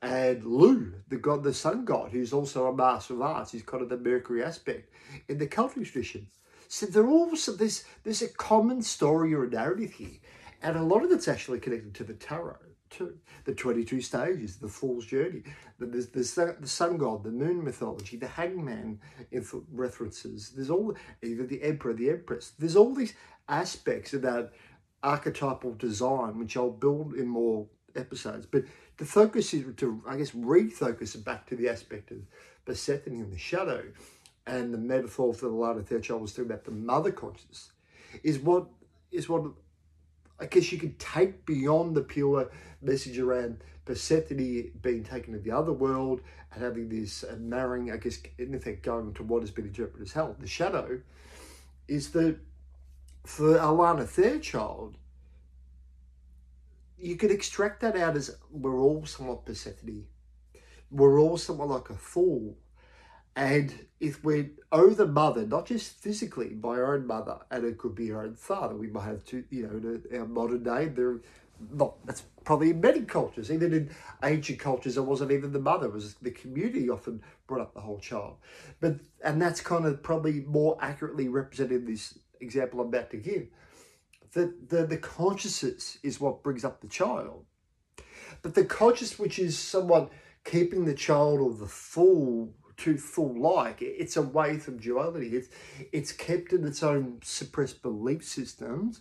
and 0.00 0.44
Lugh, 0.44 0.94
the 1.08 1.18
god, 1.18 1.44
the 1.44 1.54
sun 1.54 1.84
god, 1.84 2.10
who's 2.10 2.32
also 2.32 2.66
a 2.66 2.74
master 2.74 3.14
of 3.14 3.22
arts, 3.22 3.52
he's 3.52 3.62
kind 3.62 3.82
of 3.82 3.88
the 3.88 3.96
Mercury 3.96 4.42
aspect 4.42 4.90
in 5.28 5.38
the 5.38 5.46
Celtic 5.46 5.84
tradition. 5.84 6.26
So 6.72 6.86
they're 6.86 7.06
all 7.06 7.36
so 7.36 7.52
there's 7.52 7.84
there's 8.02 8.22
a 8.22 8.28
common 8.28 8.80
story 8.80 9.34
or 9.34 9.44
a 9.44 9.50
narrative 9.50 9.92
here, 9.92 10.16
and 10.62 10.74
a 10.74 10.82
lot 10.82 11.04
of 11.04 11.10
it's 11.10 11.28
actually 11.28 11.60
connected 11.60 11.92
to 11.96 12.02
the 12.02 12.14
tarot, 12.14 12.56
to 12.92 13.14
the 13.44 13.54
twenty 13.54 13.84
two 13.84 14.00
stages, 14.00 14.56
the 14.56 14.68
fool's 14.68 15.04
journey, 15.04 15.42
there's, 15.78 16.08
there's 16.08 16.32
the, 16.32 16.56
the 16.58 16.66
sun 16.66 16.96
god, 16.96 17.24
the 17.24 17.30
moon 17.30 17.62
mythology, 17.62 18.16
the 18.16 18.26
hangman 18.26 18.98
references. 19.70 20.48
There's 20.56 20.70
all 20.70 20.94
either 21.22 21.44
the 21.44 21.62
emperor, 21.62 21.92
the 21.92 22.08
empress. 22.08 22.52
There's 22.58 22.76
all 22.76 22.94
these 22.94 23.12
aspects 23.50 24.14
of 24.14 24.22
that 24.22 24.52
archetypal 25.02 25.74
design, 25.74 26.38
which 26.38 26.56
I'll 26.56 26.70
build 26.70 27.12
in 27.12 27.28
more 27.28 27.66
episodes. 27.96 28.46
But 28.46 28.64
the 28.96 29.04
focus 29.04 29.52
is 29.52 29.66
to, 29.76 30.02
I 30.08 30.16
guess, 30.16 30.30
refocus 30.30 31.22
back 31.22 31.46
to 31.48 31.54
the 31.54 31.68
aspect 31.68 32.12
of 32.12 32.18
Persephone 32.64 33.20
and 33.20 33.30
the 33.30 33.36
shadow 33.38 33.84
and 34.46 34.72
the 34.74 34.78
metaphor 34.78 35.32
for 35.32 35.46
the 35.46 35.54
light 35.54 35.76
of 35.76 36.02
child 36.02 36.20
was 36.20 36.32
talking 36.32 36.46
about 36.46 36.64
the 36.64 36.70
mother 36.70 37.12
conscious 37.12 37.70
is 38.22 38.38
what 38.38 38.66
is 39.10 39.28
what 39.28 39.44
I 40.40 40.46
guess 40.46 40.72
you 40.72 40.78
could 40.78 40.98
take 40.98 41.46
beyond 41.46 41.94
the 41.94 42.02
pure 42.02 42.50
message 42.80 43.18
around 43.18 43.62
Persephone 43.84 44.72
being 44.80 45.04
taken 45.04 45.34
to 45.34 45.38
the 45.38 45.52
other 45.52 45.72
world 45.72 46.20
and 46.52 46.62
having 46.62 46.88
this 46.88 47.22
uh, 47.24 47.36
marrying, 47.38 47.92
I 47.92 47.96
guess, 47.96 48.18
in 48.38 48.54
effect, 48.54 48.82
going 48.82 49.14
to 49.14 49.22
what 49.22 49.42
has 49.42 49.50
been 49.50 49.66
interpreted 49.66 50.06
as 50.06 50.12
hell. 50.12 50.36
The 50.38 50.46
shadow 50.48 51.00
is 51.86 52.10
that 52.10 52.38
for 53.24 53.56
Alana 53.56 54.06
Fairchild, 54.06 54.96
you 56.98 57.16
could 57.16 57.30
extract 57.30 57.80
that 57.80 57.96
out 57.96 58.16
as 58.16 58.36
we're 58.50 58.80
all 58.80 59.06
somewhat 59.06 59.44
Persephone. 59.44 60.06
We're 60.90 61.20
all 61.20 61.36
somewhat 61.36 61.68
like 61.68 61.90
a 61.90 61.96
fool 61.96 62.56
and 63.34 63.86
if 64.00 64.22
we 64.24 64.50
owe 64.70 64.90
the 64.90 65.06
mother, 65.06 65.46
not 65.46 65.66
just 65.66 65.92
physically 65.98 66.56
our 66.62 66.94
own 66.94 67.06
mother, 67.06 67.38
and 67.50 67.64
it 67.64 67.78
could 67.78 67.94
be 67.94 68.12
our 68.12 68.24
own 68.24 68.34
father, 68.34 68.74
we 68.74 68.88
might 68.88 69.04
have 69.04 69.24
to, 69.26 69.44
you 69.50 69.62
know, 69.62 70.00
in 70.10 70.20
our 70.20 70.26
modern 70.26 70.64
day, 70.64 70.86
there, 70.86 71.20
not 71.72 71.94
that's 72.04 72.24
probably 72.44 72.70
in 72.70 72.80
many 72.80 73.02
cultures, 73.02 73.50
even 73.50 73.72
in 73.72 73.90
ancient 74.22 74.58
cultures, 74.58 74.96
it 74.96 75.02
wasn't 75.02 75.30
even 75.30 75.52
the 75.52 75.60
mother, 75.60 75.86
it 75.86 75.92
was 75.92 76.14
the 76.14 76.30
community 76.30 76.90
often 76.90 77.22
brought 77.46 77.62
up 77.62 77.74
the 77.74 77.80
whole 77.80 78.00
child. 78.00 78.36
But 78.80 78.96
and 79.24 79.40
that's 79.40 79.60
kind 79.60 79.86
of 79.86 80.02
probably 80.02 80.40
more 80.40 80.76
accurately 80.80 81.28
represented 81.28 81.82
in 81.82 81.86
this 81.86 82.18
example 82.40 82.80
I'm 82.80 82.88
about 82.88 83.10
to 83.12 83.16
give. 83.16 83.46
The, 84.32 84.52
the 84.68 84.86
the 84.86 84.96
consciousness 84.96 85.98
is 86.02 86.20
what 86.20 86.42
brings 86.42 86.64
up 86.64 86.80
the 86.80 86.88
child. 86.88 87.44
But 88.42 88.54
the 88.54 88.64
conscious 88.64 89.18
which 89.18 89.38
is 89.38 89.56
someone 89.56 90.08
keeping 90.44 90.84
the 90.84 90.94
child 90.94 91.40
or 91.40 91.52
the 91.52 91.68
fool 91.68 92.52
to 92.78 92.96
full 92.96 93.40
like. 93.40 93.78
It's 93.80 94.16
away 94.16 94.58
from 94.58 94.78
duality. 94.78 95.36
It's 95.36 95.48
it's 95.92 96.12
kept 96.12 96.52
in 96.52 96.64
its 96.66 96.82
own 96.82 97.20
suppressed 97.22 97.82
belief 97.82 98.24
systems 98.24 99.00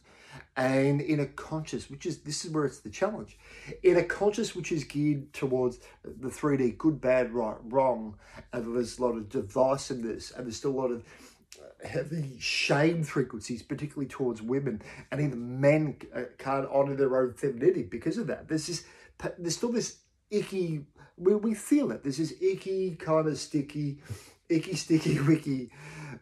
and 0.55 1.01
in 1.01 1.19
a 1.19 1.25
conscious, 1.25 1.89
which 1.89 2.05
is 2.05 2.19
this 2.19 2.45
is 2.45 2.51
where 2.51 2.65
it's 2.65 2.79
the 2.79 2.89
challenge. 2.89 3.37
In 3.83 3.97
a 3.97 4.03
conscious 4.03 4.55
which 4.55 4.71
is 4.71 4.83
geared 4.83 5.33
towards 5.33 5.79
the 6.03 6.29
3D 6.29 6.77
good, 6.77 7.01
bad, 7.01 7.33
right, 7.33 7.57
wrong, 7.63 8.17
and 8.53 8.75
there's 8.75 8.99
a 8.99 9.01
lot 9.01 9.17
of 9.17 9.29
divisiveness 9.29 10.35
and 10.35 10.45
there's 10.45 10.57
still 10.57 10.71
a 10.71 10.79
lot 10.81 10.91
of 10.91 11.03
heavy 11.83 12.37
shame 12.39 13.03
frequencies, 13.03 13.63
particularly 13.63 14.07
towards 14.07 14.41
women, 14.41 14.81
and 15.11 15.21
even 15.21 15.59
men 15.59 15.97
uh, 16.15 16.23
can't 16.37 16.67
honor 16.71 16.95
their 16.95 17.17
own 17.17 17.33
femininity 17.33 17.83
because 17.83 18.17
of 18.17 18.27
that. 18.27 18.47
There's 18.47 18.67
this, 18.67 18.83
there's 19.37 19.57
still 19.57 19.71
this 19.71 19.97
icky 20.29 20.85
we, 21.21 21.35
we 21.35 21.53
feel 21.53 21.91
it. 21.91 22.03
There's 22.03 22.17
this 22.17 22.33
icky, 22.41 22.95
kind 22.95 23.27
of 23.27 23.37
sticky, 23.37 23.99
icky, 24.49 24.75
sticky, 24.75 25.19
wicky 25.27 25.71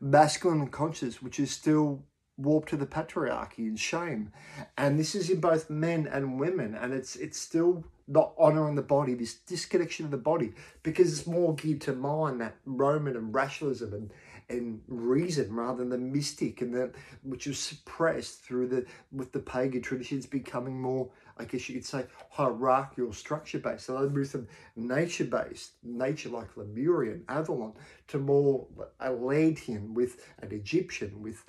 masculine 0.01 0.67
conscious, 0.67 1.21
which 1.21 1.39
is 1.39 1.51
still 1.51 2.03
warped 2.37 2.69
to 2.69 2.77
the 2.77 2.85
patriarchy 2.85 3.59
and 3.59 3.79
shame. 3.79 4.31
And 4.77 4.97
this 4.97 5.15
is 5.15 5.29
in 5.29 5.41
both 5.41 5.69
men 5.69 6.07
and 6.07 6.39
women. 6.39 6.75
And 6.75 6.93
it's 6.93 7.15
it's 7.15 7.39
still 7.39 7.83
not 8.07 8.33
honoring 8.37 8.75
the 8.75 8.81
body, 8.81 9.13
this 9.13 9.35
disconnection 9.35 10.05
of 10.05 10.11
the 10.11 10.17
body, 10.17 10.53
because 10.83 11.11
it's 11.11 11.27
more 11.27 11.53
geared 11.55 11.81
to 11.81 11.93
mind, 11.93 12.41
that 12.41 12.55
Roman 12.65 13.15
and 13.15 13.33
rationalism 13.33 13.93
and 13.93 14.11
and 14.49 14.81
reason 14.87 15.53
rather 15.53 15.77
than 15.77 15.89
the 15.89 15.97
mystic 15.97 16.61
and 16.61 16.73
that 16.73 16.91
which 17.21 17.45
was 17.45 17.59
suppressed 17.59 18.41
through 18.41 18.67
the 18.67 18.83
with 19.11 19.31
the 19.31 19.39
pagan 19.39 19.81
traditions 19.81 20.25
becoming 20.25 20.81
more 20.81 21.07
I 21.39 21.45
guess 21.45 21.69
you 21.69 21.75
could 21.75 21.85
say 21.85 22.05
hierarchical 22.29 23.13
structure 23.13 23.59
based. 23.59 23.85
So 23.85 23.99
they 23.99 24.09
moved 24.09 24.31
from 24.31 24.47
nature 24.75 25.23
based, 25.23 25.71
nature 25.83 26.29
like 26.29 26.57
Lemurian, 26.57 27.23
Avalon, 27.29 27.73
to 28.09 28.19
more 28.19 28.67
Atlantean 28.99 29.93
with 29.93 30.21
an 30.41 30.51
Egyptian, 30.51 31.21
with 31.21 31.43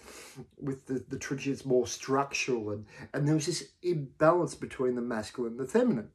with 0.59 0.87
the, 0.87 1.05
the 1.09 1.19
traditions 1.19 1.67
more 1.67 1.87
structural 1.87 2.71
and, 2.71 2.87
and 3.13 3.27
there 3.27 3.35
was 3.35 3.47
this 3.47 3.71
imbalance 3.83 4.55
between 4.55 4.95
the 4.95 5.03
masculine 5.03 5.53
and 5.53 5.61
the 5.61 5.67
feminine. 5.67 6.11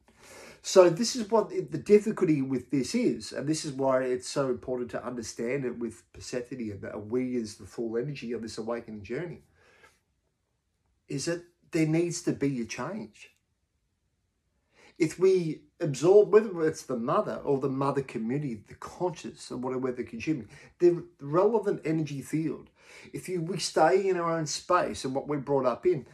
So 0.62 0.90
this 0.90 1.14
is 1.14 1.30
what 1.30 1.50
the 1.50 1.78
difficulty 1.78 2.42
with 2.42 2.70
this 2.70 2.94
is, 2.94 3.30
and 3.30 3.46
this 3.46 3.64
is 3.64 3.72
why 3.72 4.02
it's 4.02 4.28
so 4.28 4.48
important 4.48 4.90
to 4.92 5.06
understand 5.06 5.64
it 5.64 5.78
with 5.78 6.02
Persephone 6.12 6.70
and 6.72 6.80
that 6.80 7.06
we 7.06 7.36
is 7.36 7.56
the 7.56 7.66
full 7.66 7.96
energy 7.96 8.32
of 8.32 8.42
this 8.42 8.58
awakening 8.58 9.04
journey. 9.04 9.42
Is 11.08 11.26
that 11.26 11.44
there 11.70 11.86
needs 11.86 12.22
to 12.22 12.32
be 12.32 12.60
a 12.60 12.64
change. 12.64 13.35
If 14.98 15.18
we 15.18 15.62
absorb, 15.80 16.32
whether 16.32 16.66
it's 16.66 16.84
the 16.84 16.96
mother 16.96 17.40
or 17.44 17.58
the 17.58 17.68
mother 17.68 18.02
community, 18.02 18.62
the 18.66 18.74
conscious 18.74 19.50
and 19.50 19.62
whatever 19.62 19.92
they're 19.92 20.04
consuming, 20.04 20.48
the 20.78 21.04
relevant 21.20 21.82
energy 21.84 22.22
field, 22.22 22.70
if 23.12 23.28
you 23.28 23.42
we 23.42 23.58
stay 23.58 24.08
in 24.08 24.16
our 24.16 24.30
own 24.30 24.46
space 24.46 25.04
and 25.04 25.14
what 25.14 25.28
we're 25.28 25.38
brought 25.38 25.66
up 25.66 25.86
in, 25.86 26.06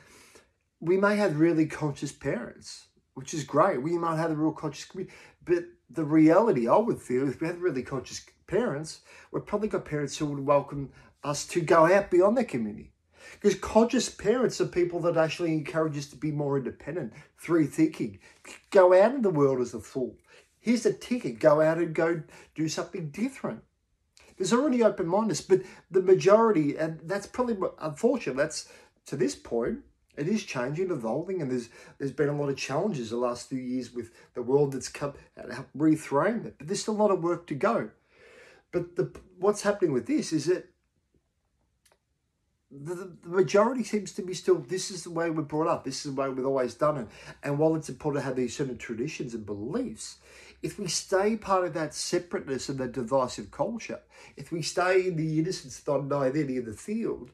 we 0.80 0.96
may 0.96 1.16
have 1.16 1.38
really 1.38 1.66
conscious 1.66 2.10
parents 2.10 2.86
which 3.14 3.34
is 3.34 3.44
great. 3.44 3.82
We 3.82 3.98
might 3.98 4.16
have 4.16 4.30
a 4.30 4.34
real 4.34 4.52
conscious 4.52 4.84
community, 4.84 5.14
but 5.44 5.64
the 5.90 6.04
reality 6.04 6.68
I 6.68 6.76
would 6.76 7.00
feel 7.00 7.28
if 7.28 7.40
we 7.40 7.46
had 7.46 7.60
really 7.60 7.82
conscious 7.82 8.24
parents, 8.46 9.00
we've 9.30 9.46
probably 9.46 9.68
got 9.68 9.84
parents 9.84 10.16
who 10.16 10.26
would 10.26 10.44
welcome 10.44 10.90
us 11.22 11.46
to 11.48 11.60
go 11.60 11.92
out 11.92 12.10
beyond 12.10 12.36
the 12.36 12.44
community. 12.44 12.92
Because 13.41 13.59
conscious 13.59 14.09
parents 14.09 14.61
are 14.61 14.67
people 14.67 15.00
that 15.00 15.17
actually 15.17 15.52
encourage 15.52 15.99
us 15.99 16.07
to 16.07 16.17
be 16.17 16.31
more 16.31 16.59
independent, 16.59 17.12
through 17.38 17.67
thinking, 17.67 18.19
go 18.71 18.93
out 18.93 19.14
in 19.14 19.23
the 19.23 19.31
world 19.31 19.61
as 19.61 19.75
a 19.75 19.81
fool. 19.81 20.17
Here's 20.61 20.87
a 20.87 20.93
ticket, 20.93 21.41
go 21.41 21.61
out 21.61 21.79
and 21.79 21.95
go 21.95 22.23
do 22.55 22.69
something 22.69 23.11
different. 23.11 23.62
There's 24.37 24.52
already 24.52 24.83
open 24.83 25.09
mindedness, 25.09 25.41
but 25.41 25.62
the 25.91 26.02
majority, 26.02 26.76
and 26.76 27.00
that's 27.05 27.26
probably 27.26 27.57
unfortunate, 27.81 28.37
that's 28.37 28.69
to 29.07 29.17
this 29.17 29.35
point, 29.35 29.81
it 30.17 30.29
is 30.29 30.45
changing, 30.45 30.91
evolving, 30.91 31.41
and 31.41 31.50
there's 31.50 31.69
there's 31.99 32.12
been 32.12 32.29
a 32.29 32.37
lot 32.37 32.50
of 32.50 32.57
challenges 32.57 33.11
the 33.11 33.17
last 33.17 33.49
few 33.49 33.59
years 33.59 33.93
with 33.93 34.11
the 34.35 34.43
world 34.43 34.73
that's 34.73 34.88
come 34.88 35.14
reframed 35.76 36.45
it. 36.45 36.57
But 36.59 36.67
there's 36.67 36.83
still 36.83 36.95
a 36.95 37.02
lot 37.02 37.11
of 37.11 37.23
work 37.23 37.47
to 37.47 37.55
go. 37.55 37.91
But 38.73 38.97
the 38.97 39.11
what's 39.38 39.62
happening 39.62 39.93
with 39.93 40.07
this 40.07 40.33
is 40.33 40.47
that 40.47 40.69
the, 42.73 42.95
the, 42.95 43.29
majority 43.29 43.85
seems 43.85 44.12
to 44.12 44.23
be 44.23 44.35
still 44.35 44.57
this 44.57 44.91
is 44.91 45.05
the 45.05 45.11
way 45.11 45.29
we're 45.31 45.43
brought 45.43 45.69
up 45.69 45.85
this 45.85 46.07
is 46.07 46.14
the 46.14 46.21
way 46.21 46.29
we've 46.29 46.47
always 46.47 46.75
done 46.75 46.97
it 46.97 47.07
and 47.43 47.59
while 47.59 47.76
it's 47.76 47.88
important 47.88 48.23
to 48.23 48.26
have 48.26 48.37
these 48.37 48.57
certain 48.57 48.79
traditions 48.79 49.35
and 49.35 49.45
beliefs 49.45 50.19
if 50.62 50.79
we 50.79 50.87
stay 50.87 51.37
part 51.37 51.67
of 51.67 51.75
that 51.75 51.93
separateness 51.93 52.69
and 52.69 52.79
that 52.79 52.93
divisive 52.93 53.50
culture 53.50 54.00
if 54.37 54.50
we 54.50 54.62
stay 54.62 55.07
in 55.07 55.17
the 55.17 55.38
innocence 55.38 55.83
knowing 55.87 56.37
any 56.37 56.57
of 56.57 56.64
the 56.64 56.73
field 56.73 57.31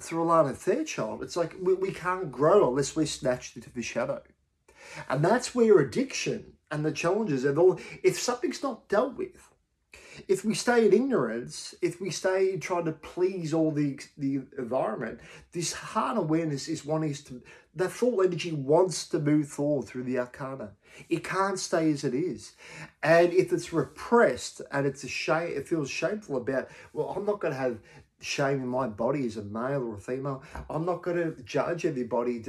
through 0.00 0.22
a 0.22 0.26
Alana 0.26 0.56
Fairchild, 0.56 1.22
it's 1.22 1.36
like 1.36 1.56
we, 1.60 1.74
we 1.74 1.92
can't 1.92 2.30
grow 2.30 2.68
unless 2.68 2.94
we're 2.94 3.06
snatched 3.06 3.56
into 3.56 3.70
the 3.70 3.82
shadow. 3.82 4.22
And 5.08 5.24
that's 5.24 5.54
where 5.54 5.78
addiction 5.80 6.54
and 6.70 6.84
the 6.84 6.92
challenges 6.92 7.44
and 7.44 7.58
all, 7.58 7.80
if 8.02 8.18
something's 8.18 8.62
not 8.62 8.88
dealt 8.88 9.16
with, 9.16 9.47
if 10.26 10.44
we 10.44 10.54
stay 10.54 10.86
in 10.86 10.92
ignorance, 10.92 11.74
if 11.82 12.00
we 12.00 12.10
stay 12.10 12.56
trying 12.56 12.86
to 12.86 12.92
please 12.92 13.54
all 13.54 13.70
the 13.70 14.00
the 14.16 14.40
environment, 14.58 15.20
this 15.52 15.72
heart 15.72 16.18
awareness 16.18 16.68
is 16.68 16.84
wanting 16.84 17.12
us 17.12 17.20
to, 17.22 17.42
the 17.74 17.88
full 17.88 18.22
energy 18.22 18.52
wants 18.52 19.06
to 19.08 19.18
move 19.18 19.48
forward 19.48 19.86
through 19.86 20.04
the 20.04 20.18
arcana. 20.18 20.72
It 21.08 21.24
can't 21.24 21.58
stay 21.58 21.90
as 21.90 22.04
it 22.04 22.14
is. 22.14 22.52
And 23.02 23.32
if 23.32 23.52
it's 23.52 23.72
repressed 23.72 24.62
and 24.72 24.86
it's 24.86 25.04
a 25.04 25.08
shame, 25.08 25.52
it 25.56 25.68
feels 25.68 25.90
shameful 25.90 26.36
about, 26.36 26.68
well, 26.92 27.14
I'm 27.16 27.24
not 27.24 27.40
going 27.40 27.54
to 27.54 27.58
have 27.58 27.78
shame 28.20 28.60
in 28.60 28.66
my 28.66 28.88
body 28.88 29.24
as 29.26 29.36
a 29.36 29.44
male 29.44 29.84
or 29.84 29.94
a 29.94 30.00
female. 30.00 30.42
I'm 30.68 30.84
not 30.84 31.02
going 31.02 31.18
to 31.18 31.40
judge 31.42 31.86
anybody 31.86 32.42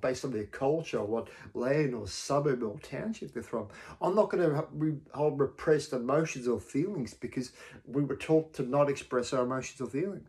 based 0.00 0.24
on 0.24 0.30
their 0.30 0.46
culture, 0.46 1.02
what 1.02 1.28
land 1.54 1.92
or 1.94 2.06
suburb 2.06 2.62
or 2.62 2.78
township 2.78 3.34
they're 3.34 3.42
from. 3.42 3.66
I'm 4.00 4.14
not 4.14 4.30
going 4.30 4.48
to 4.48 5.00
hold 5.12 5.40
repressed 5.40 5.92
emotions 5.92 6.46
or 6.46 6.60
feelings 6.60 7.14
because 7.14 7.50
we 7.84 8.04
were 8.04 8.14
taught 8.14 8.54
to 8.54 8.62
not 8.62 8.88
express 8.88 9.32
our 9.32 9.42
emotions 9.42 9.80
or 9.80 9.90
feelings. 9.90 10.28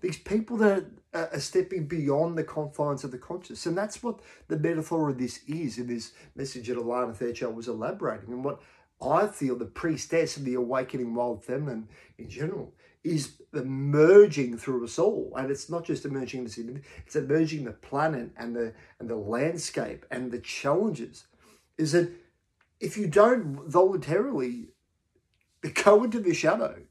These 0.00 0.18
people 0.18 0.56
that 0.58 0.84
are 1.12 1.40
stepping 1.40 1.86
beyond 1.86 2.38
the 2.38 2.44
confines 2.44 3.04
of 3.04 3.10
the 3.10 3.18
conscious. 3.18 3.66
And 3.66 3.76
that's 3.76 4.02
what 4.02 4.20
the 4.48 4.58
metaphor 4.58 5.10
of 5.10 5.18
this 5.18 5.40
is 5.46 5.78
in 5.78 5.86
this 5.86 6.12
message 6.34 6.68
that 6.68 6.76
Alana 6.76 7.14
Fairchild 7.14 7.56
was 7.56 7.68
elaborating. 7.68 8.32
And 8.32 8.44
what 8.44 8.60
I 9.02 9.26
feel 9.26 9.56
the 9.56 9.64
priestess 9.64 10.36
of 10.36 10.44
the 10.44 10.54
awakening 10.54 11.14
wild 11.14 11.44
feminine 11.44 11.88
in 12.18 12.28
general 12.28 12.74
is 13.02 13.40
emerging 13.54 14.58
through 14.58 14.84
us 14.84 14.98
all, 14.98 15.32
and 15.36 15.50
it's 15.50 15.70
not 15.70 15.84
just 15.84 16.04
emerging 16.04 16.44
the 16.44 16.50
city; 16.50 16.80
it's 17.06 17.16
emerging 17.16 17.64
the 17.64 17.72
planet 17.72 18.30
and 18.36 18.54
the 18.54 18.74
and 18.98 19.08
the 19.08 19.16
landscape 19.16 20.04
and 20.10 20.30
the 20.30 20.38
challenges. 20.38 21.26
Is 21.78 21.92
that 21.92 22.10
if 22.78 22.98
you 22.98 23.06
don't 23.06 23.66
voluntarily 23.66 24.68
go 25.82 26.04
into 26.04 26.20
the 26.20 26.34
shadow 26.34 26.82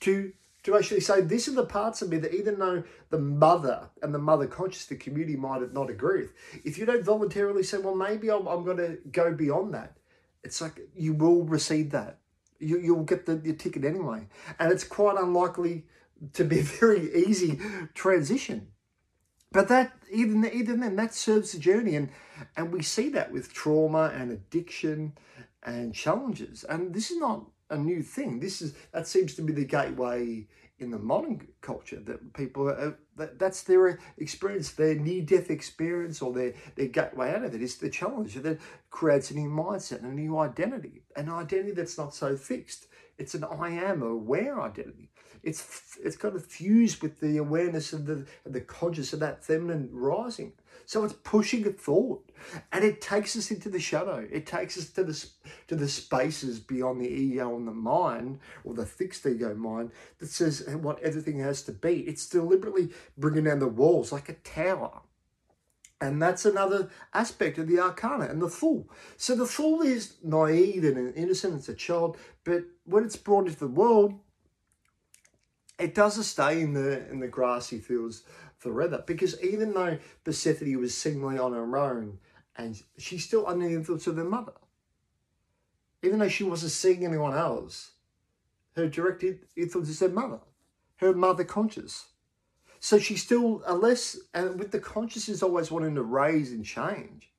to 0.00 0.32
to 0.66 0.76
actually 0.76 1.00
say 1.00 1.20
these 1.20 1.48
are 1.48 1.52
the 1.52 1.64
parts 1.64 2.02
of 2.02 2.10
me 2.10 2.18
that 2.18 2.34
even 2.34 2.58
though 2.58 2.84
the 3.10 3.18
mother 3.18 3.88
and 4.02 4.14
the 4.14 4.18
mother 4.18 4.46
conscious 4.46 4.84
the 4.84 4.96
community 4.96 5.36
might 5.36 5.72
not 5.72 5.90
agree 5.90 6.22
with. 6.22 6.32
If 6.64 6.78
you 6.78 6.86
don't 6.86 7.04
voluntarily 7.04 7.62
say 7.62 7.78
well 7.78 7.94
maybe 7.94 8.30
i'm, 8.30 8.46
I'm 8.46 8.64
going 8.64 8.76
to 8.76 8.98
go 9.10 9.32
beyond 9.32 9.74
that 9.74 9.96
it's 10.46 10.60
like 10.60 10.80
you 10.94 11.12
will 11.12 11.42
receive 11.42 11.90
that. 11.90 12.18
You, 12.60 12.78
you'll 12.78 13.02
get 13.02 13.26
the, 13.26 13.40
your 13.44 13.56
ticket 13.56 13.84
anyway. 13.84 14.28
And 14.60 14.70
it's 14.72 14.84
quite 14.84 15.18
unlikely 15.18 15.84
to 16.34 16.44
be 16.44 16.60
a 16.60 16.62
very 16.62 17.12
easy 17.14 17.58
transition. 17.94 18.68
But 19.52 19.68
that 19.68 19.92
even 20.12 20.44
even 20.52 20.80
then 20.80 20.96
that 20.96 21.14
serves 21.14 21.52
the 21.52 21.58
journey. 21.58 21.96
And 21.96 22.10
and 22.56 22.72
we 22.72 22.82
see 22.82 23.08
that 23.10 23.32
with 23.32 23.52
trauma 23.52 24.12
and 24.14 24.30
addiction 24.30 25.14
and 25.62 25.94
challenges. 25.94 26.64
And 26.64 26.94
this 26.94 27.10
is 27.10 27.18
not 27.18 27.44
a 27.70 27.76
new 27.76 28.02
thing. 28.02 28.40
This 28.40 28.62
is 28.62 28.74
that 28.92 29.06
seems 29.06 29.34
to 29.34 29.42
be 29.42 29.52
the 29.52 29.64
gateway 29.64 30.46
in 30.78 30.90
the 30.90 30.98
modern 30.98 31.48
culture 31.62 31.98
that 32.00 32.34
people 32.34 32.68
are, 32.68 32.98
that, 33.16 33.38
that's 33.38 33.62
their 33.62 33.98
experience, 34.18 34.72
their 34.72 34.94
near-death 34.94 35.50
experience, 35.50 36.20
or 36.20 36.32
their 36.32 36.52
their 36.74 36.88
gateway 36.88 37.34
out 37.34 37.44
of 37.44 37.54
it 37.54 37.62
is 37.62 37.78
the 37.78 37.88
challenge 37.88 38.34
that 38.34 38.60
creates 38.90 39.30
a 39.30 39.34
new 39.34 39.48
mindset 39.48 40.02
and 40.02 40.12
a 40.12 40.14
new 40.14 40.38
identity, 40.38 41.02
an 41.16 41.30
identity 41.30 41.72
that's 41.72 41.96
not 41.96 42.14
so 42.14 42.36
fixed. 42.36 42.88
It's 43.18 43.34
an 43.34 43.44
I 43.44 43.70
am 43.70 44.02
aware 44.02 44.60
identity. 44.60 45.10
It's 45.42 45.96
it's 46.02 46.16
kind 46.16 46.36
of 46.36 46.44
fused 46.44 47.02
with 47.02 47.20
the 47.20 47.38
awareness 47.38 47.92
of 47.92 48.04
the 48.06 48.26
of 48.44 48.52
the 48.52 48.60
conscious 48.60 49.12
of 49.12 49.20
that 49.20 49.44
feminine 49.44 49.88
rising. 49.92 50.52
So 50.86 51.02
it's 51.02 51.14
pushing 51.24 51.66
it 51.66 51.80
forward, 51.80 52.20
and 52.70 52.84
it 52.84 53.00
takes 53.00 53.36
us 53.36 53.50
into 53.50 53.68
the 53.68 53.80
shadow. 53.80 54.24
It 54.30 54.46
takes 54.46 54.78
us 54.78 54.88
to 54.90 55.02
the 55.02 55.26
to 55.66 55.74
the 55.74 55.88
spaces 55.88 56.60
beyond 56.60 57.00
the 57.00 57.08
ego 57.08 57.56
and 57.56 57.66
the 57.66 57.72
mind, 57.72 58.38
or 58.64 58.72
the 58.72 58.86
fixed 58.86 59.26
ego 59.26 59.52
mind 59.54 59.90
that 60.18 60.28
says 60.28 60.64
what 60.80 61.02
everything 61.02 61.40
has 61.40 61.62
to 61.62 61.72
be. 61.72 62.00
It's 62.02 62.28
deliberately 62.28 62.90
bringing 63.18 63.44
down 63.44 63.58
the 63.58 63.66
walls 63.66 64.12
like 64.12 64.28
a 64.28 64.34
tower. 64.34 65.00
And 66.00 66.22
that's 66.22 66.44
another 66.44 66.90
aspect 67.14 67.58
of 67.58 67.66
the 67.66 67.80
arcana 67.80 68.26
and 68.26 68.40
the 68.40 68.48
fool. 68.48 68.88
So 69.16 69.34
the 69.34 69.46
fool 69.46 69.80
is 69.80 70.14
naive 70.22 70.84
and 70.84 71.14
innocent, 71.16 71.54
it's 71.54 71.68
a 71.70 71.74
child, 71.74 72.18
but 72.44 72.64
when 72.84 73.02
it's 73.02 73.16
brought 73.16 73.46
into 73.46 73.58
the 73.58 73.66
world, 73.66 74.14
it 75.78 75.94
doesn't 75.94 76.24
stay 76.24 76.60
in 76.60 76.74
the 76.74 77.08
in 77.10 77.20
the 77.20 77.28
grassy 77.28 77.78
fields 77.78 78.22
forever. 78.58 79.02
Because 79.06 79.40
even 79.42 79.72
though 79.72 79.98
Persephone 80.24 80.80
was 80.80 80.96
singly 80.96 81.38
on 81.38 81.52
her 81.52 81.76
own, 81.76 82.18
and 82.56 82.82
she's 82.98 83.24
still 83.24 83.46
under 83.46 83.68
the 83.68 83.74
influence 83.74 84.06
of 84.06 84.16
her 84.16 84.24
mother, 84.24 84.54
even 86.02 86.18
though 86.18 86.28
she 86.28 86.44
wasn't 86.44 86.72
seeing 86.72 87.04
anyone 87.04 87.34
else, 87.34 87.92
her 88.76 88.88
direct 88.88 89.24
influence 89.56 89.88
is 89.88 90.00
her 90.00 90.08
mother, 90.08 90.40
her 90.96 91.12
mother 91.12 91.44
conscious. 91.44 92.06
So 92.78 92.98
she's 92.98 93.22
still 93.22 93.62
a 93.66 93.74
less, 93.74 94.18
and 94.34 94.58
with 94.58 94.70
the 94.70 94.78
consciousness 94.78 95.42
always 95.42 95.70
wanting 95.70 95.94
to 95.94 96.02
raise 96.02 96.52
and 96.52 96.64
change. 96.64 97.30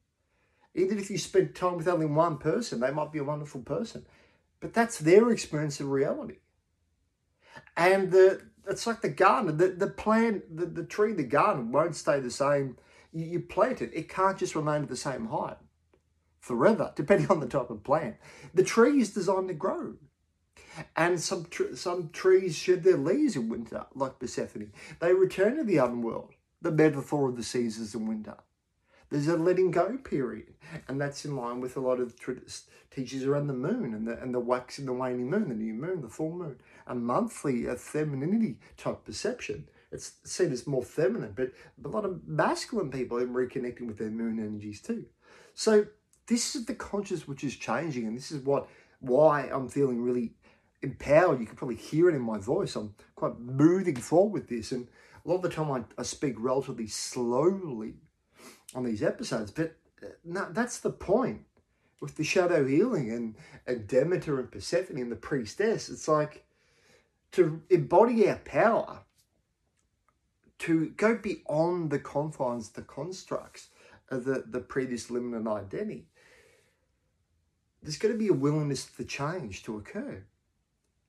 Even 0.73 0.97
if 0.99 1.09
you 1.09 1.17
spend 1.17 1.55
time 1.55 1.77
with 1.77 1.87
only 1.87 2.05
one 2.05 2.37
person, 2.37 2.79
they 2.79 2.91
might 2.91 3.11
be 3.11 3.19
a 3.19 3.23
wonderful 3.23 3.61
person, 3.61 4.05
but 4.59 4.73
that's 4.73 4.99
their 4.99 5.29
experience 5.31 5.79
of 5.79 5.89
reality. 5.89 6.37
And 7.75 8.11
the 8.11 8.41
it's 8.69 8.87
like 8.87 9.01
the 9.01 9.09
garden. 9.09 9.57
The 9.57 9.69
the 9.69 9.87
plant, 9.87 10.55
the, 10.55 10.65
the 10.65 10.83
tree, 10.83 11.13
the 11.13 11.23
garden 11.23 11.71
won't 11.71 11.95
stay 11.95 12.19
the 12.19 12.31
same. 12.31 12.77
You, 13.11 13.25
you 13.25 13.39
plant 13.39 13.81
it, 13.81 13.91
it 13.93 14.09
can't 14.09 14.37
just 14.37 14.55
remain 14.55 14.83
at 14.83 14.89
the 14.89 14.97
same 14.97 15.27
height 15.27 15.57
forever, 16.39 16.93
depending 16.95 17.29
on 17.29 17.39
the 17.39 17.47
type 17.47 17.69
of 17.69 17.83
plant. 17.83 18.15
The 18.53 18.63
tree 18.63 18.99
is 19.01 19.11
designed 19.11 19.49
to 19.49 19.53
grow. 19.53 19.95
And 20.95 21.19
some 21.19 21.45
tr- 21.45 21.75
some 21.75 22.09
trees 22.09 22.55
shed 22.55 22.83
their 22.83 22.97
leaves 22.97 23.35
in 23.35 23.49
winter, 23.49 23.85
like 23.95 24.19
Persephone. 24.19 24.73
They 24.99 25.13
return 25.13 25.57
to 25.57 25.63
the 25.63 25.79
underworld, 25.79 26.33
the 26.61 26.71
metaphor 26.71 27.29
of 27.29 27.35
the 27.35 27.43
seasons 27.43 27.95
in 27.95 28.07
winter. 28.07 28.37
There's 29.09 29.27
a 29.27 29.37
letting 29.37 29.71
go 29.71 29.97
period, 29.97 30.53
and 30.87 30.99
that's 30.99 31.23
in 31.23 31.35
line 31.37 31.61
with 31.61 31.77
a 31.77 31.79
lot 31.79 31.99
of 31.99 32.15
teachings 32.91 33.23
around 33.23 33.47
the 33.47 33.53
moon 33.53 33.93
and 33.93 34.05
the 34.05 34.19
and 34.21 34.33
the 34.33 34.39
waxing, 34.39 34.83
and 34.83 34.89
the 34.89 34.99
waning 34.99 35.29
moon, 35.29 35.47
the 35.47 35.55
new 35.55 35.73
moon, 35.73 36.01
the 36.01 36.09
full 36.09 36.31
moon, 36.31 36.57
a 36.87 36.93
monthly, 36.93 37.67
a 37.67 37.75
femininity 37.75 38.59
type 38.75 39.05
perception. 39.05 39.67
It's 39.93 40.13
seen 40.25 40.51
as 40.51 40.67
more 40.67 40.83
feminine, 40.83 41.33
but 41.35 41.53
a 41.83 41.87
lot 41.87 42.03
of 42.03 42.27
masculine 42.27 42.91
people 42.91 43.17
are 43.17 43.25
reconnecting 43.25 43.87
with 43.87 43.97
their 43.97 44.09
moon 44.09 44.39
energies 44.39 44.81
too. 44.81 45.05
So 45.53 45.85
this 46.27 46.57
is 46.57 46.65
the 46.65 46.75
conscious 46.75 47.27
which 47.27 47.45
is 47.45 47.55
changing, 47.55 48.05
and 48.05 48.17
this 48.17 48.31
is 48.31 48.43
what 48.43 48.67
why 48.99 49.43
I'm 49.43 49.69
feeling 49.69 50.01
really 50.01 50.33
empowered. 50.81 51.39
You 51.39 51.45
can 51.45 51.55
probably 51.55 51.75
hear 51.75 52.09
it 52.09 52.15
in 52.15 52.21
my 52.21 52.39
voice. 52.39 52.75
I'm 52.75 52.93
quite 53.15 53.39
moving 53.39 53.95
forward 53.95 54.33
with 54.33 54.49
this, 54.49 54.73
and 54.73 54.89
a 55.23 55.29
lot 55.29 55.37
of 55.37 55.43
the 55.43 55.49
time 55.49 55.71
I, 55.71 55.83
I 55.97 56.03
speak 56.03 56.35
relatively 56.37 56.87
slowly 56.87 57.93
on 58.75 58.83
these 58.83 59.03
episodes, 59.03 59.51
but 59.51 59.75
uh, 60.03 60.07
no, 60.23 60.47
that's 60.51 60.79
the 60.79 60.91
point 60.91 61.41
with 62.01 62.15
the 62.15 62.23
shadow 62.23 62.65
healing 62.65 63.11
and, 63.11 63.35
and 63.65 63.87
Demeter 63.87 64.39
and 64.39 64.51
Persephone 64.51 64.97
and 64.97 65.11
the 65.11 65.15
priestess. 65.15 65.89
It's 65.89 66.07
like 66.07 66.45
to 67.31 67.61
embody 67.69 68.29
our 68.29 68.37
power, 68.37 68.99
to 70.59 70.89
go 70.97 71.15
beyond 71.15 71.91
the 71.91 71.99
confines, 71.99 72.69
the 72.69 72.81
constructs 72.81 73.69
of 74.09 74.25
the, 74.25 74.43
the 74.47 74.59
previous 74.59 75.09
limited 75.11 75.47
identity. 75.47 76.07
There's 77.81 77.97
going 77.97 78.13
to 78.13 78.19
be 78.19 78.29
a 78.29 78.33
willingness 78.33 78.85
for 78.85 79.03
change 79.03 79.63
to 79.63 79.77
occur. 79.77 80.23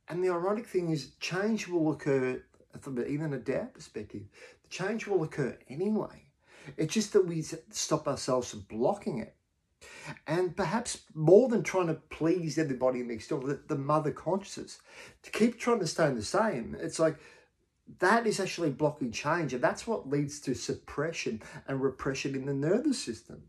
And 0.09 0.23
the 0.23 0.31
ironic 0.31 0.67
thing 0.67 0.91
is, 0.91 1.13
change 1.21 1.69
will 1.69 1.93
occur 1.93 2.43
even 3.07 3.33
a 3.33 3.39
Tao 3.39 3.69
perspective. 3.73 4.23
The 4.63 4.69
change 4.69 5.07
will 5.07 5.23
occur 5.23 5.59
anyway. 5.69 6.28
It's 6.77 6.95
just 6.95 7.13
that 7.13 7.27
we 7.27 7.43
stop 7.71 8.07
ourselves 8.07 8.51
from 8.51 8.61
blocking 8.69 9.19
it. 9.19 9.35
And 10.27 10.57
perhaps 10.57 11.03
more 11.15 11.49
than 11.49 11.63
trying 11.63 11.87
to 11.89 11.95
please 11.95 12.59
everybody 12.59 13.03
next 13.03 13.29
door, 13.29 13.41
the, 13.41 13.61
the 13.69 13.77
mother 13.77 14.11
consciousness, 14.11 14.79
to 15.23 15.31
keep 15.31 15.59
trying 15.59 15.81
to 15.81 15.87
stay 15.87 16.11
the 16.11 16.23
same, 16.23 16.77
it's 16.81 16.99
like 16.99 17.17
that 18.01 18.27
is 18.27 18.41
actually 18.41 18.71
blocking 18.71 19.13
change. 19.13 19.55
And 19.55 19.63
that's 19.63 19.87
what 19.87 20.09
leads 20.09 20.41
to 20.41 20.55
suppression 20.55 21.43
and 21.67 21.81
repression 21.81 22.35
in 22.35 22.47
the 22.47 22.55
nervous 22.55 22.99
system. 22.99 23.43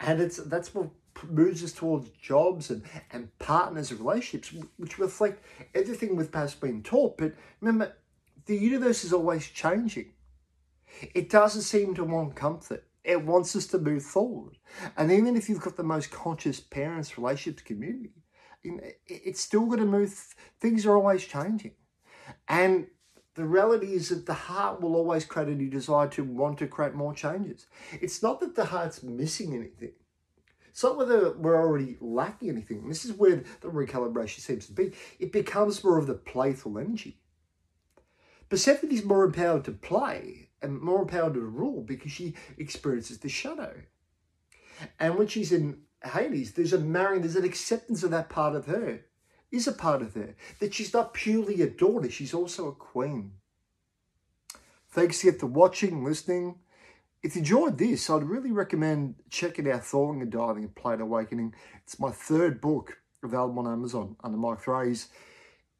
And 0.00 0.20
it's 0.20 0.36
that's 0.36 0.74
what 0.74 0.90
moves 1.28 1.62
us 1.62 1.72
towards 1.72 2.08
jobs 2.10 2.70
and, 2.70 2.82
and 3.12 3.36
partners 3.38 3.90
and 3.90 4.00
relationships, 4.00 4.54
which 4.76 4.98
reflect 4.98 5.44
everything 5.74 6.16
we've 6.16 6.30
perhaps 6.30 6.54
been 6.54 6.82
taught. 6.82 7.16
But 7.16 7.34
remember, 7.60 7.94
the 8.46 8.56
universe 8.56 9.04
is 9.04 9.12
always 9.12 9.46
changing. 9.46 10.10
It 11.14 11.30
doesn't 11.30 11.62
seem 11.62 11.94
to 11.94 12.04
want 12.04 12.36
comfort. 12.36 12.86
It 13.02 13.24
wants 13.24 13.54
us 13.54 13.66
to 13.68 13.78
move 13.78 14.02
forward. 14.02 14.56
And 14.96 15.12
even 15.12 15.36
if 15.36 15.48
you've 15.48 15.60
got 15.60 15.76
the 15.76 15.82
most 15.82 16.10
conscious 16.10 16.60
parents, 16.60 17.18
relationships, 17.18 17.62
community, 17.62 18.10
it's 19.06 19.40
still 19.40 19.66
going 19.66 19.80
to 19.80 19.86
move. 19.86 20.34
Things 20.60 20.86
are 20.86 20.96
always 20.96 21.24
changing. 21.24 21.72
And 22.48 22.86
the 23.34 23.44
reality 23.44 23.92
is 23.92 24.08
that 24.08 24.26
the 24.26 24.32
heart 24.32 24.80
will 24.80 24.96
always 24.96 25.24
create 25.24 25.48
a 25.48 25.54
new 25.54 25.68
desire 25.68 26.08
to 26.08 26.24
want 26.24 26.58
to 26.58 26.66
create 26.66 26.94
more 26.94 27.12
changes. 27.12 27.66
It's 28.00 28.22
not 28.22 28.40
that 28.40 28.54
the 28.54 28.66
heart's 28.66 29.02
missing 29.02 29.54
anything. 29.54 29.92
It's 30.68 30.82
not 30.82 30.96
whether 30.96 31.32
we're 31.32 31.60
already 31.60 31.96
lacking 32.00 32.48
anything. 32.48 32.88
This 32.88 33.04
is 33.04 33.12
where 33.12 33.44
the 33.60 33.68
recalibration 33.68 34.40
seems 34.40 34.66
to 34.66 34.72
be. 34.72 34.92
It 35.18 35.30
becomes 35.30 35.84
more 35.84 35.98
of 35.98 36.06
the 36.06 36.14
playful 36.14 36.78
energy. 36.78 37.20
Persephone 38.48 38.90
is 38.90 39.04
more 39.04 39.24
empowered 39.24 39.64
to 39.64 39.72
play 39.72 40.50
and 40.64 40.80
more 40.80 41.02
empowered 41.02 41.34
to 41.34 41.40
rule 41.40 41.82
because 41.82 42.10
she 42.10 42.34
experiences 42.58 43.18
the 43.18 43.28
shadow. 43.28 43.74
And 44.98 45.16
when 45.16 45.28
she's 45.28 45.52
in 45.52 45.82
Hades, 46.02 46.52
there's 46.52 46.72
a 46.72 46.78
marrying, 46.78 47.22
there's 47.22 47.36
an 47.36 47.44
acceptance 47.44 48.02
of 48.02 48.10
that 48.10 48.28
part 48.28 48.56
of 48.56 48.66
her, 48.66 49.00
is 49.50 49.66
a 49.66 49.72
part 49.72 50.02
of 50.02 50.14
her, 50.14 50.34
that 50.58 50.74
she's 50.74 50.92
not 50.92 51.14
purely 51.14 51.62
a 51.62 51.70
daughter, 51.70 52.10
she's 52.10 52.34
also 52.34 52.68
a 52.68 52.74
queen. 52.74 53.32
Thanks 54.90 55.22
again 55.22 55.38
for 55.38 55.46
watching, 55.46 56.04
listening. 56.04 56.56
If 57.22 57.34
you 57.34 57.40
enjoyed 57.40 57.78
this, 57.78 58.10
I'd 58.10 58.24
really 58.24 58.52
recommend 58.52 59.16
checking 59.30 59.70
out 59.70 59.84
Falling 59.84 60.20
and 60.20 60.30
Dying 60.30 60.58
and 60.58 60.74
Plate 60.74 61.00
Awakening. 61.00 61.54
It's 61.82 61.98
my 61.98 62.10
third 62.10 62.60
book 62.60 62.98
available 63.22 63.66
on 63.66 63.72
Amazon 63.72 64.16
under 64.22 64.36
Mike 64.36 64.62
Frase 64.62 65.08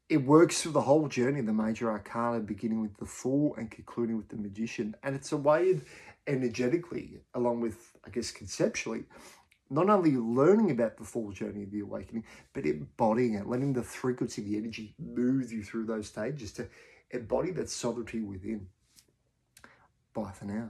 it 0.09 0.17
works 0.17 0.61
through 0.61 0.73
the 0.73 0.81
whole 0.81 1.07
journey 1.07 1.41
the 1.41 1.53
major 1.53 1.89
arcana, 1.89 2.39
beginning 2.39 2.81
with 2.81 2.95
the 2.97 3.05
Fool 3.05 3.55
and 3.57 3.71
concluding 3.71 4.17
with 4.17 4.29
the 4.29 4.35
Magician. 4.35 4.95
And 5.03 5.15
it's 5.15 5.31
a 5.31 5.37
way 5.37 5.71
of 5.71 5.83
energetically, 6.27 7.19
along 7.33 7.61
with, 7.61 7.93
I 8.05 8.09
guess, 8.09 8.31
conceptually, 8.31 9.05
not 9.69 9.89
only 9.89 10.15
learning 10.15 10.69
about 10.69 10.97
the 10.97 11.03
full 11.03 11.31
journey 11.31 11.63
of 11.63 11.71
the 11.71 11.79
awakening, 11.79 12.23
but 12.53 12.65
embodying 12.65 13.33
it, 13.33 13.47
letting 13.47 13.73
the 13.73 13.81
frequency, 13.81 14.43
the 14.43 14.57
energy 14.57 14.93
move 14.99 15.51
you 15.51 15.63
through 15.63 15.85
those 15.85 16.07
stages 16.07 16.51
to 16.53 16.67
embody 17.09 17.51
that 17.51 17.69
sovereignty 17.69 18.21
within. 18.21 18.67
Bye 20.13 20.31
for 20.31 20.45
now. 20.45 20.69